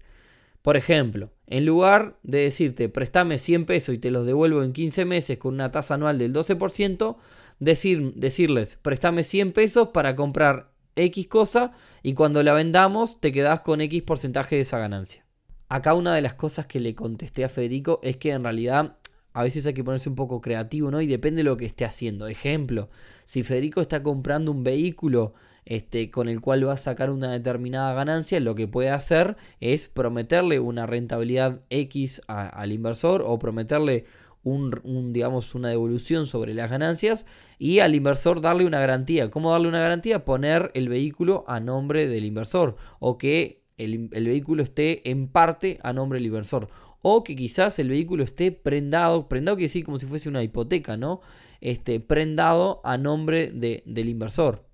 por 0.67 0.75
ejemplo, 0.75 1.31
en 1.45 1.65
lugar 1.65 2.19
de 2.23 2.39
decirte 2.39 2.89
préstame 2.89 3.37
100 3.37 3.65
pesos 3.65 3.95
y 3.95 3.99
te 3.99 4.11
los 4.11 4.25
devuelvo 4.25 4.63
en 4.63 4.73
15 4.73 5.05
meses 5.05 5.37
con 5.37 5.53
una 5.53 5.71
tasa 5.71 5.93
anual 5.93 6.17
del 6.17 6.33
12%, 6.33 7.15
decir, 7.61 8.13
decirles 8.15 8.77
préstame 8.81 9.23
100 9.23 9.53
pesos 9.53 9.87
para 9.93 10.17
comprar 10.17 10.73
X 10.97 11.27
cosa 11.27 11.71
y 12.03 12.15
cuando 12.15 12.43
la 12.43 12.51
vendamos 12.51 13.21
te 13.21 13.31
quedas 13.31 13.61
con 13.61 13.79
X 13.79 14.03
porcentaje 14.03 14.57
de 14.57 14.63
esa 14.63 14.77
ganancia. 14.77 15.25
Acá 15.69 15.93
una 15.93 16.13
de 16.13 16.21
las 16.21 16.33
cosas 16.33 16.65
que 16.65 16.81
le 16.81 16.95
contesté 16.95 17.45
a 17.45 17.49
Federico 17.49 18.01
es 18.03 18.17
que 18.17 18.31
en 18.31 18.43
realidad 18.43 18.97
a 19.37 19.43
veces 19.43 19.67
hay 19.67 19.75
que 19.75 19.83
ponerse 19.83 20.09
un 20.09 20.15
poco 20.15 20.41
creativo, 20.41 20.89
¿no? 20.89 20.99
Y 20.99 21.05
depende 21.05 21.41
de 21.41 21.43
lo 21.43 21.57
que 21.57 21.67
esté 21.67 21.85
haciendo. 21.85 22.27
Ejemplo, 22.27 22.89
si 23.23 23.43
Federico 23.43 23.81
está 23.81 24.01
comprando 24.01 24.51
un 24.51 24.63
vehículo 24.63 25.35
este, 25.63 26.09
con 26.09 26.27
el 26.27 26.41
cual 26.41 26.67
va 26.67 26.73
a 26.73 26.77
sacar 26.77 27.11
una 27.11 27.31
determinada 27.31 27.93
ganancia, 27.93 28.39
lo 28.39 28.55
que 28.55 28.67
puede 28.67 28.89
hacer 28.89 29.37
es 29.59 29.89
prometerle 29.89 30.59
una 30.59 30.87
rentabilidad 30.87 31.61
X 31.69 32.19
al 32.25 32.71
inversor 32.71 33.21
o 33.23 33.37
prometerle 33.37 34.05
un, 34.41 35.13
digamos, 35.13 35.53
una 35.53 35.69
devolución 35.69 36.25
sobre 36.25 36.55
las 36.55 36.71
ganancias 36.71 37.27
y 37.59 37.77
al 37.77 37.93
inversor 37.93 38.41
darle 38.41 38.65
una 38.65 38.79
garantía. 38.79 39.29
¿Cómo 39.29 39.51
darle 39.51 39.67
una 39.67 39.81
garantía? 39.81 40.25
Poner 40.25 40.71
el 40.73 40.89
vehículo 40.89 41.45
a 41.47 41.59
nombre 41.59 42.07
del 42.07 42.25
inversor 42.25 42.75
o 42.97 43.19
que 43.19 43.61
el, 43.77 44.09
el 44.13 44.25
vehículo 44.25 44.63
esté 44.63 45.07
en 45.11 45.27
parte 45.27 45.77
a 45.83 45.93
nombre 45.93 46.17
del 46.17 46.25
inversor 46.25 46.69
o 47.09 47.23
que 47.23 47.37
quizás 47.37 47.79
el 47.79 47.87
vehículo 47.87 48.25
esté 48.25 48.51
prendado, 48.51 49.29
prendado 49.29 49.55
quiere 49.55 49.69
decir 49.69 49.85
como 49.85 49.97
si 49.97 50.05
fuese 50.05 50.27
una 50.27 50.43
hipoteca, 50.43 50.97
¿no? 50.97 51.21
Este, 51.61 52.01
prendado 52.01 52.81
a 52.83 52.97
nombre 52.97 53.49
de, 53.53 53.81
del 53.85 54.09
inversor. 54.09 54.65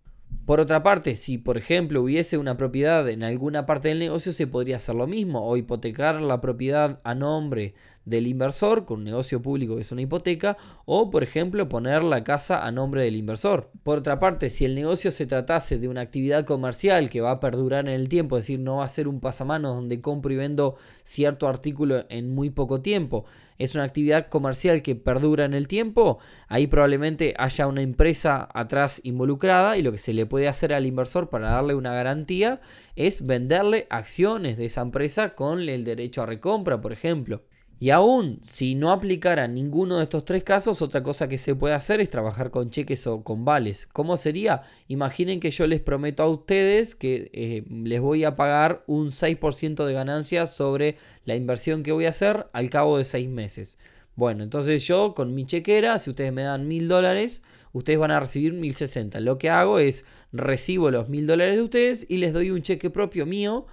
Por 0.48 0.60
otra 0.60 0.82
parte, 0.82 1.16
si 1.16 1.38
por 1.38 1.60
ejemplo 1.60 2.02
hubiese 2.02 2.40
una 2.40 2.58
propiedad 2.58 3.08
en 3.08 3.22
alguna 3.22 3.68
parte 3.68 3.90
del 3.90 4.00
negocio, 4.00 4.34
se 4.34 4.48
podría 4.48 4.78
hacer 4.78 4.96
lo 4.96 5.06
mismo, 5.06 5.48
o 5.48 5.58
hipotecar 5.58 6.24
la 6.24 6.42
propiedad 6.42 7.02
a 7.04 7.14
nombre 7.14 7.76
del 8.06 8.28
inversor 8.28 8.86
con 8.86 9.00
un 9.00 9.06
negocio 9.06 9.42
público 9.42 9.76
que 9.76 9.82
es 9.82 9.92
una 9.92 10.02
hipoteca 10.02 10.58
o 10.86 11.10
por 11.10 11.24
ejemplo 11.24 11.70
poner 11.70 12.04
la 12.04 12.24
casa 12.24 12.66
a 12.66 12.72
nombre 12.72 13.04
del 13.04 13.16
inversor. 13.16 13.72
Por 13.84 14.00
otra 14.00 14.20
parte, 14.20 14.50
si 14.50 14.66
el 14.66 14.76
negocio 14.76 15.12
se 15.12 15.26
tratase 15.26 15.80
de 15.80 15.88
una 15.88 16.02
actividad 16.02 16.46
comercial 16.46 17.10
que 17.10 17.22
va 17.22 17.32
a 17.32 17.40
perdurar 17.40 17.88
en 17.88 17.94
el 17.94 18.10
tiempo, 18.10 18.38
es 18.38 18.44
decir, 18.44 18.60
no 18.60 18.78
va 18.78 18.86
a 18.86 18.90
ser 18.90 19.08
un 19.08 19.20
pasamanos 19.20 19.76
donde 19.76 20.02
compro 20.02 20.34
y 20.34 20.38
vendo 20.38 20.76
cierto 21.04 21.48
artículo 21.48 22.06
en 22.10 22.34
muy 22.34 22.50
poco 22.50 22.82
tiempo, 22.82 23.26
es 23.58 23.76
una 23.76 23.84
actividad 23.84 24.28
comercial 24.28 24.82
que 24.82 24.96
perdura 24.96 25.46
en 25.46 25.54
el 25.54 25.68
tiempo, 25.68 26.20
ahí 26.48 26.68
probablemente 26.68 27.34
haya 27.38 27.68
una 27.68 27.82
empresa 27.82 28.48
atrás 28.54 29.00
involucrada 29.04 29.78
y 29.78 29.84
lo 29.84 29.92
que 29.92 29.98
se 29.98 30.14
le 30.14 30.26
puede 30.26 30.48
hacer 30.48 30.74
al 30.74 30.86
inversor 30.86 31.30
para 31.30 31.52
darle 31.52 31.76
una 31.76 31.94
garantía 31.94 32.62
es 32.96 33.26
venderle 33.26 33.88
acciones 33.90 34.58
de 34.58 34.66
esa 34.66 34.82
empresa 34.82 35.36
con 35.36 35.60
el 35.62 35.84
derecho 35.84 36.24
a 36.24 36.26
recompra, 36.26 36.82
por 36.82 36.94
ejemplo. 36.94 37.44
Y 37.84 37.90
aún 37.90 38.40
si 38.44 38.76
no 38.76 38.94
aplicara 38.94 39.46
ninguno 39.50 39.98
de 39.98 40.04
estos 40.04 40.24
tres 40.24 40.46
casos, 40.46 40.82
otra 40.82 41.04
cosa 41.04 41.28
que 41.28 41.38
se 41.38 41.54
puede 41.54 41.76
hacer 41.76 42.00
es 42.00 42.10
trabajar 42.10 42.50
con 42.50 42.70
cheques 42.70 43.06
o 43.08 43.26
con 43.26 43.44
vales. 43.44 43.90
¿Cómo 43.92 44.16
sería? 44.16 44.62
Imaginen 44.88 45.42
que 45.42 45.52
yo 45.52 45.68
les 45.68 45.82
prometo 45.82 46.24
a 46.24 46.30
ustedes 46.30 46.96
que 46.96 47.30
eh, 47.34 47.66
les 47.70 48.00
voy 48.00 48.24
a 48.24 48.38
pagar 48.38 48.86
un 48.88 49.10
6% 49.10 49.86
de 49.86 49.92
ganancia 49.92 50.48
sobre 50.48 50.96
la 51.26 51.36
inversión 51.36 51.84
que 51.84 51.92
voy 51.92 52.06
a 52.06 52.12
hacer 52.12 52.48
al 52.54 52.70
cabo 52.70 52.98
de 52.98 53.04
6 53.04 53.28
meses. 53.28 53.78
Bueno, 54.16 54.44
entonces 54.44 54.88
yo 54.88 55.14
con 55.14 55.36
mi 55.36 55.46
chequera, 55.46 56.00
si 56.00 56.12
ustedes 56.12 56.32
me 56.32 56.44
dan 56.44 56.70
mil 56.70 56.88
dólares, 56.88 57.44
ustedes 57.74 58.00
van 58.00 58.12
a 58.12 58.22
recibir 58.22 58.54
1060. 58.54 59.20
Lo 59.20 59.38
que 59.38 59.50
hago 59.50 59.80
es 59.80 60.06
recibo 60.32 60.90
los 60.90 61.10
mil 61.10 61.28
dólares 61.28 61.58
de 61.58 61.64
ustedes 61.64 62.06
y 62.08 62.16
les 62.16 62.32
doy 62.32 62.50
un 62.50 62.62
cheque 62.62 62.90
propio 62.90 63.26
mío 63.26 63.66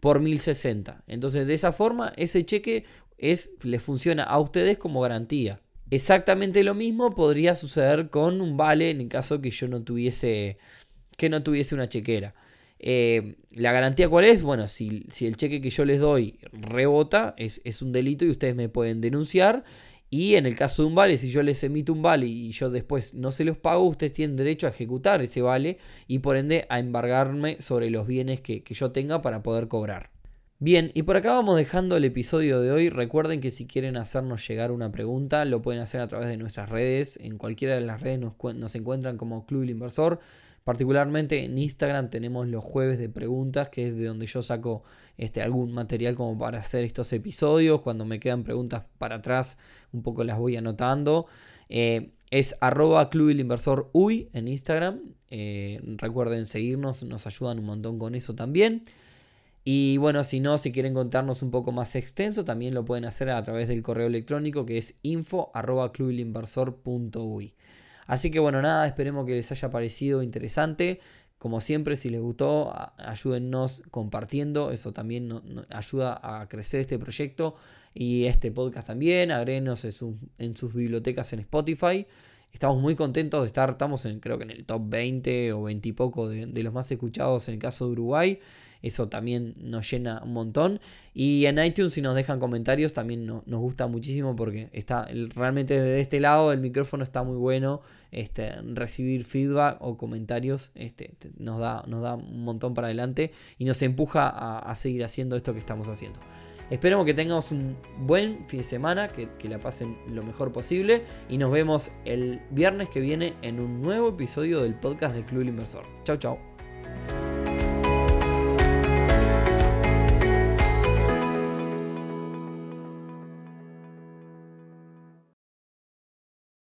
por 0.00 0.20
1060. 0.20 1.02
Entonces 1.08 1.46
de 1.46 1.52
esa 1.52 1.72
forma 1.72 2.14
ese 2.16 2.46
cheque 2.46 2.86
es, 3.20 3.52
les 3.62 3.82
funciona 3.82 4.24
a 4.24 4.40
ustedes 4.40 4.78
como 4.78 5.00
garantía. 5.00 5.60
Exactamente 5.90 6.62
lo 6.62 6.74
mismo 6.74 7.14
podría 7.14 7.54
suceder 7.54 8.10
con 8.10 8.40
un 8.40 8.56
vale 8.56 8.90
en 8.90 9.00
el 9.00 9.08
caso 9.08 9.40
que 9.40 9.50
yo 9.50 9.68
no 9.68 9.82
tuviese, 9.82 10.58
que 11.16 11.28
no 11.28 11.42
tuviese 11.42 11.74
una 11.74 11.88
chequera. 11.88 12.34
Eh, 12.78 13.36
¿La 13.52 13.72
garantía 13.72 14.08
cuál 14.08 14.24
es? 14.24 14.42
Bueno, 14.42 14.66
si, 14.68 15.04
si, 15.10 15.26
el 15.26 15.36
cheque 15.36 15.60
que 15.60 15.70
yo 15.70 15.84
les 15.84 16.00
doy 16.00 16.38
rebota, 16.52 17.34
es, 17.36 17.60
es, 17.64 17.82
un 17.82 17.92
delito 17.92 18.24
y 18.24 18.30
ustedes 18.30 18.54
me 18.54 18.68
pueden 18.68 19.00
denunciar. 19.00 19.64
Y 20.08 20.36
en 20.36 20.46
el 20.46 20.56
caso 20.56 20.82
de 20.82 20.88
un 20.88 20.94
vale, 20.94 21.18
si 21.18 21.30
yo 21.30 21.42
les 21.42 21.62
emito 21.62 21.92
un 21.92 22.02
vale 22.02 22.26
y 22.26 22.50
yo 22.52 22.70
después 22.70 23.14
no 23.14 23.30
se 23.30 23.44
los 23.44 23.58
pago, 23.58 23.86
ustedes 23.86 24.12
tienen 24.12 24.36
derecho 24.36 24.66
a 24.66 24.70
ejecutar 24.70 25.22
ese 25.22 25.42
vale 25.42 25.78
y 26.08 26.20
por 26.20 26.36
ende 26.36 26.66
a 26.68 26.78
embargarme 26.80 27.60
sobre 27.60 27.90
los 27.90 28.06
bienes 28.06 28.40
que, 28.40 28.62
que 28.64 28.74
yo 28.74 28.90
tenga 28.92 29.22
para 29.22 29.42
poder 29.42 29.68
cobrar. 29.68 30.10
Bien, 30.62 30.90
y 30.92 31.04
por 31.04 31.16
acá 31.16 31.32
vamos 31.32 31.56
dejando 31.56 31.96
el 31.96 32.04
episodio 32.04 32.60
de 32.60 32.70
hoy. 32.70 32.90
Recuerden 32.90 33.40
que 33.40 33.50
si 33.50 33.66
quieren 33.66 33.96
hacernos 33.96 34.46
llegar 34.46 34.72
una 34.72 34.92
pregunta, 34.92 35.46
lo 35.46 35.62
pueden 35.62 35.80
hacer 35.80 36.02
a 36.02 36.08
través 36.08 36.28
de 36.28 36.36
nuestras 36.36 36.68
redes. 36.68 37.18
En 37.22 37.38
cualquiera 37.38 37.74
de 37.76 37.80
las 37.80 38.02
redes 38.02 38.18
nos, 38.18 38.74
encuentran 38.74 39.16
como 39.16 39.46
Club 39.46 39.62
el 39.62 39.70
Inversor. 39.70 40.20
Particularmente 40.62 41.44
en 41.44 41.56
Instagram 41.56 42.10
tenemos 42.10 42.46
los 42.46 42.62
jueves 42.62 42.98
de 42.98 43.08
preguntas, 43.08 43.70
que 43.70 43.88
es 43.88 43.96
de 43.96 44.04
donde 44.04 44.26
yo 44.26 44.42
saco 44.42 44.82
este, 45.16 45.40
algún 45.40 45.72
material 45.72 46.14
como 46.14 46.38
para 46.38 46.58
hacer 46.58 46.84
estos 46.84 47.10
episodios. 47.14 47.80
Cuando 47.80 48.04
me 48.04 48.20
quedan 48.20 48.44
preguntas 48.44 48.84
para 48.98 49.16
atrás, 49.16 49.56
un 49.92 50.02
poco 50.02 50.24
las 50.24 50.36
voy 50.36 50.56
anotando. 50.56 51.24
Eh, 51.70 52.10
es 52.30 52.54
arroba 52.60 53.08
Club 53.08 53.30
el 53.30 53.40
Inversor 53.40 53.90
en 53.94 54.46
Instagram. 54.46 55.14
Eh, 55.30 55.80
recuerden 55.96 56.44
seguirnos, 56.44 57.02
nos 57.02 57.26
ayudan 57.26 57.60
un 57.60 57.64
montón 57.64 57.98
con 57.98 58.14
eso 58.14 58.34
también. 58.34 58.84
Y 59.64 59.96
bueno, 59.98 60.24
si 60.24 60.40
no, 60.40 60.56
si 60.58 60.72
quieren 60.72 60.94
contarnos 60.94 61.42
un 61.42 61.50
poco 61.50 61.72
más 61.72 61.94
extenso, 61.94 62.44
también 62.44 62.74
lo 62.74 62.84
pueden 62.84 63.04
hacer 63.04 63.30
a 63.30 63.42
través 63.42 63.68
del 63.68 63.82
correo 63.82 64.06
electrónico 64.06 64.64
que 64.64 64.78
es 64.78 64.96
info.clubilinversor.uy. 65.02 67.54
Así 68.06 68.30
que 68.30 68.38
bueno, 68.40 68.62
nada, 68.62 68.86
esperemos 68.86 69.26
que 69.26 69.34
les 69.34 69.52
haya 69.52 69.70
parecido 69.70 70.22
interesante. 70.22 71.00
Como 71.38 71.60
siempre, 71.60 71.96
si 71.96 72.08
les 72.10 72.20
gustó, 72.20 72.72
ayúdennos 72.98 73.82
compartiendo. 73.90 74.70
Eso 74.72 74.92
también 74.92 75.28
nos, 75.28 75.42
ayuda 75.70 76.18
a 76.22 76.48
crecer 76.48 76.80
este 76.80 76.98
proyecto 76.98 77.54
y 77.94 78.26
este 78.26 78.50
podcast 78.50 78.88
también. 78.88 79.30
Agréguenos 79.30 79.84
en, 79.84 79.92
sus 80.56 80.74
bibliotecas 80.74 81.32
en 81.32 81.38
Spotify. 81.40 82.06
Estamos 82.52 82.80
muy 82.80 82.96
contentos 82.96 83.42
de 83.42 83.46
estar, 83.46 83.70
estamos 83.70 84.04
en, 84.06 84.18
creo 84.20 84.38
que 84.38 84.44
en 84.44 84.50
el 84.50 84.64
top 84.64 84.82
20 84.86 85.52
o 85.52 85.62
20 85.62 85.88
y 85.88 85.92
poco 85.92 86.28
de, 86.28 86.46
de 86.46 86.62
los 86.62 86.72
más 86.74 86.90
escuchados 86.90 87.48
en 87.48 87.54
el 87.54 87.60
caso 87.60 87.86
de 87.86 87.92
Uruguay. 87.92 88.40
Eso 88.82 89.08
también 89.08 89.54
nos 89.60 89.90
llena 89.90 90.22
un 90.24 90.32
montón. 90.32 90.80
Y 91.12 91.46
en 91.46 91.58
iTunes 91.62 91.92
si 91.92 92.02
nos 92.02 92.14
dejan 92.14 92.38
comentarios 92.38 92.92
también 92.92 93.26
nos 93.26 93.44
gusta 93.46 93.86
muchísimo 93.86 94.36
porque 94.36 94.68
está 94.72 95.06
realmente 95.34 95.74
desde 95.74 96.00
este 96.00 96.20
lado 96.20 96.52
el 96.52 96.60
micrófono 96.60 97.04
está 97.04 97.22
muy 97.22 97.36
bueno. 97.36 97.82
Este, 98.12 98.50
recibir 98.62 99.24
feedback 99.24 99.76
o 99.80 99.96
comentarios 99.96 100.72
este, 100.74 101.12
nos, 101.38 101.60
da, 101.60 101.84
nos 101.86 102.02
da 102.02 102.16
un 102.16 102.42
montón 102.42 102.74
para 102.74 102.88
adelante 102.88 103.30
y 103.56 103.64
nos 103.64 103.80
empuja 103.82 104.28
a, 104.28 104.58
a 104.58 104.74
seguir 104.74 105.04
haciendo 105.04 105.36
esto 105.36 105.52
que 105.52 105.60
estamos 105.60 105.86
haciendo. 105.88 106.18
Esperemos 106.70 107.04
que 107.04 107.14
tengamos 107.14 107.50
un 107.50 107.76
buen 107.98 108.46
fin 108.46 108.60
de 108.60 108.64
semana, 108.64 109.08
que, 109.08 109.28
que 109.38 109.48
la 109.48 109.58
pasen 109.58 109.98
lo 110.08 110.22
mejor 110.22 110.52
posible 110.52 111.02
y 111.28 111.36
nos 111.36 111.50
vemos 111.50 111.90
el 112.04 112.40
viernes 112.50 112.88
que 112.88 113.00
viene 113.00 113.34
en 113.42 113.58
un 113.58 113.82
nuevo 113.82 114.10
episodio 114.10 114.62
del 114.62 114.76
podcast 114.76 115.14
del 115.14 115.24
Club 115.24 115.40
del 115.40 115.48
Inversor. 115.48 115.84
Chau, 116.04 116.16
chau. 116.16 116.49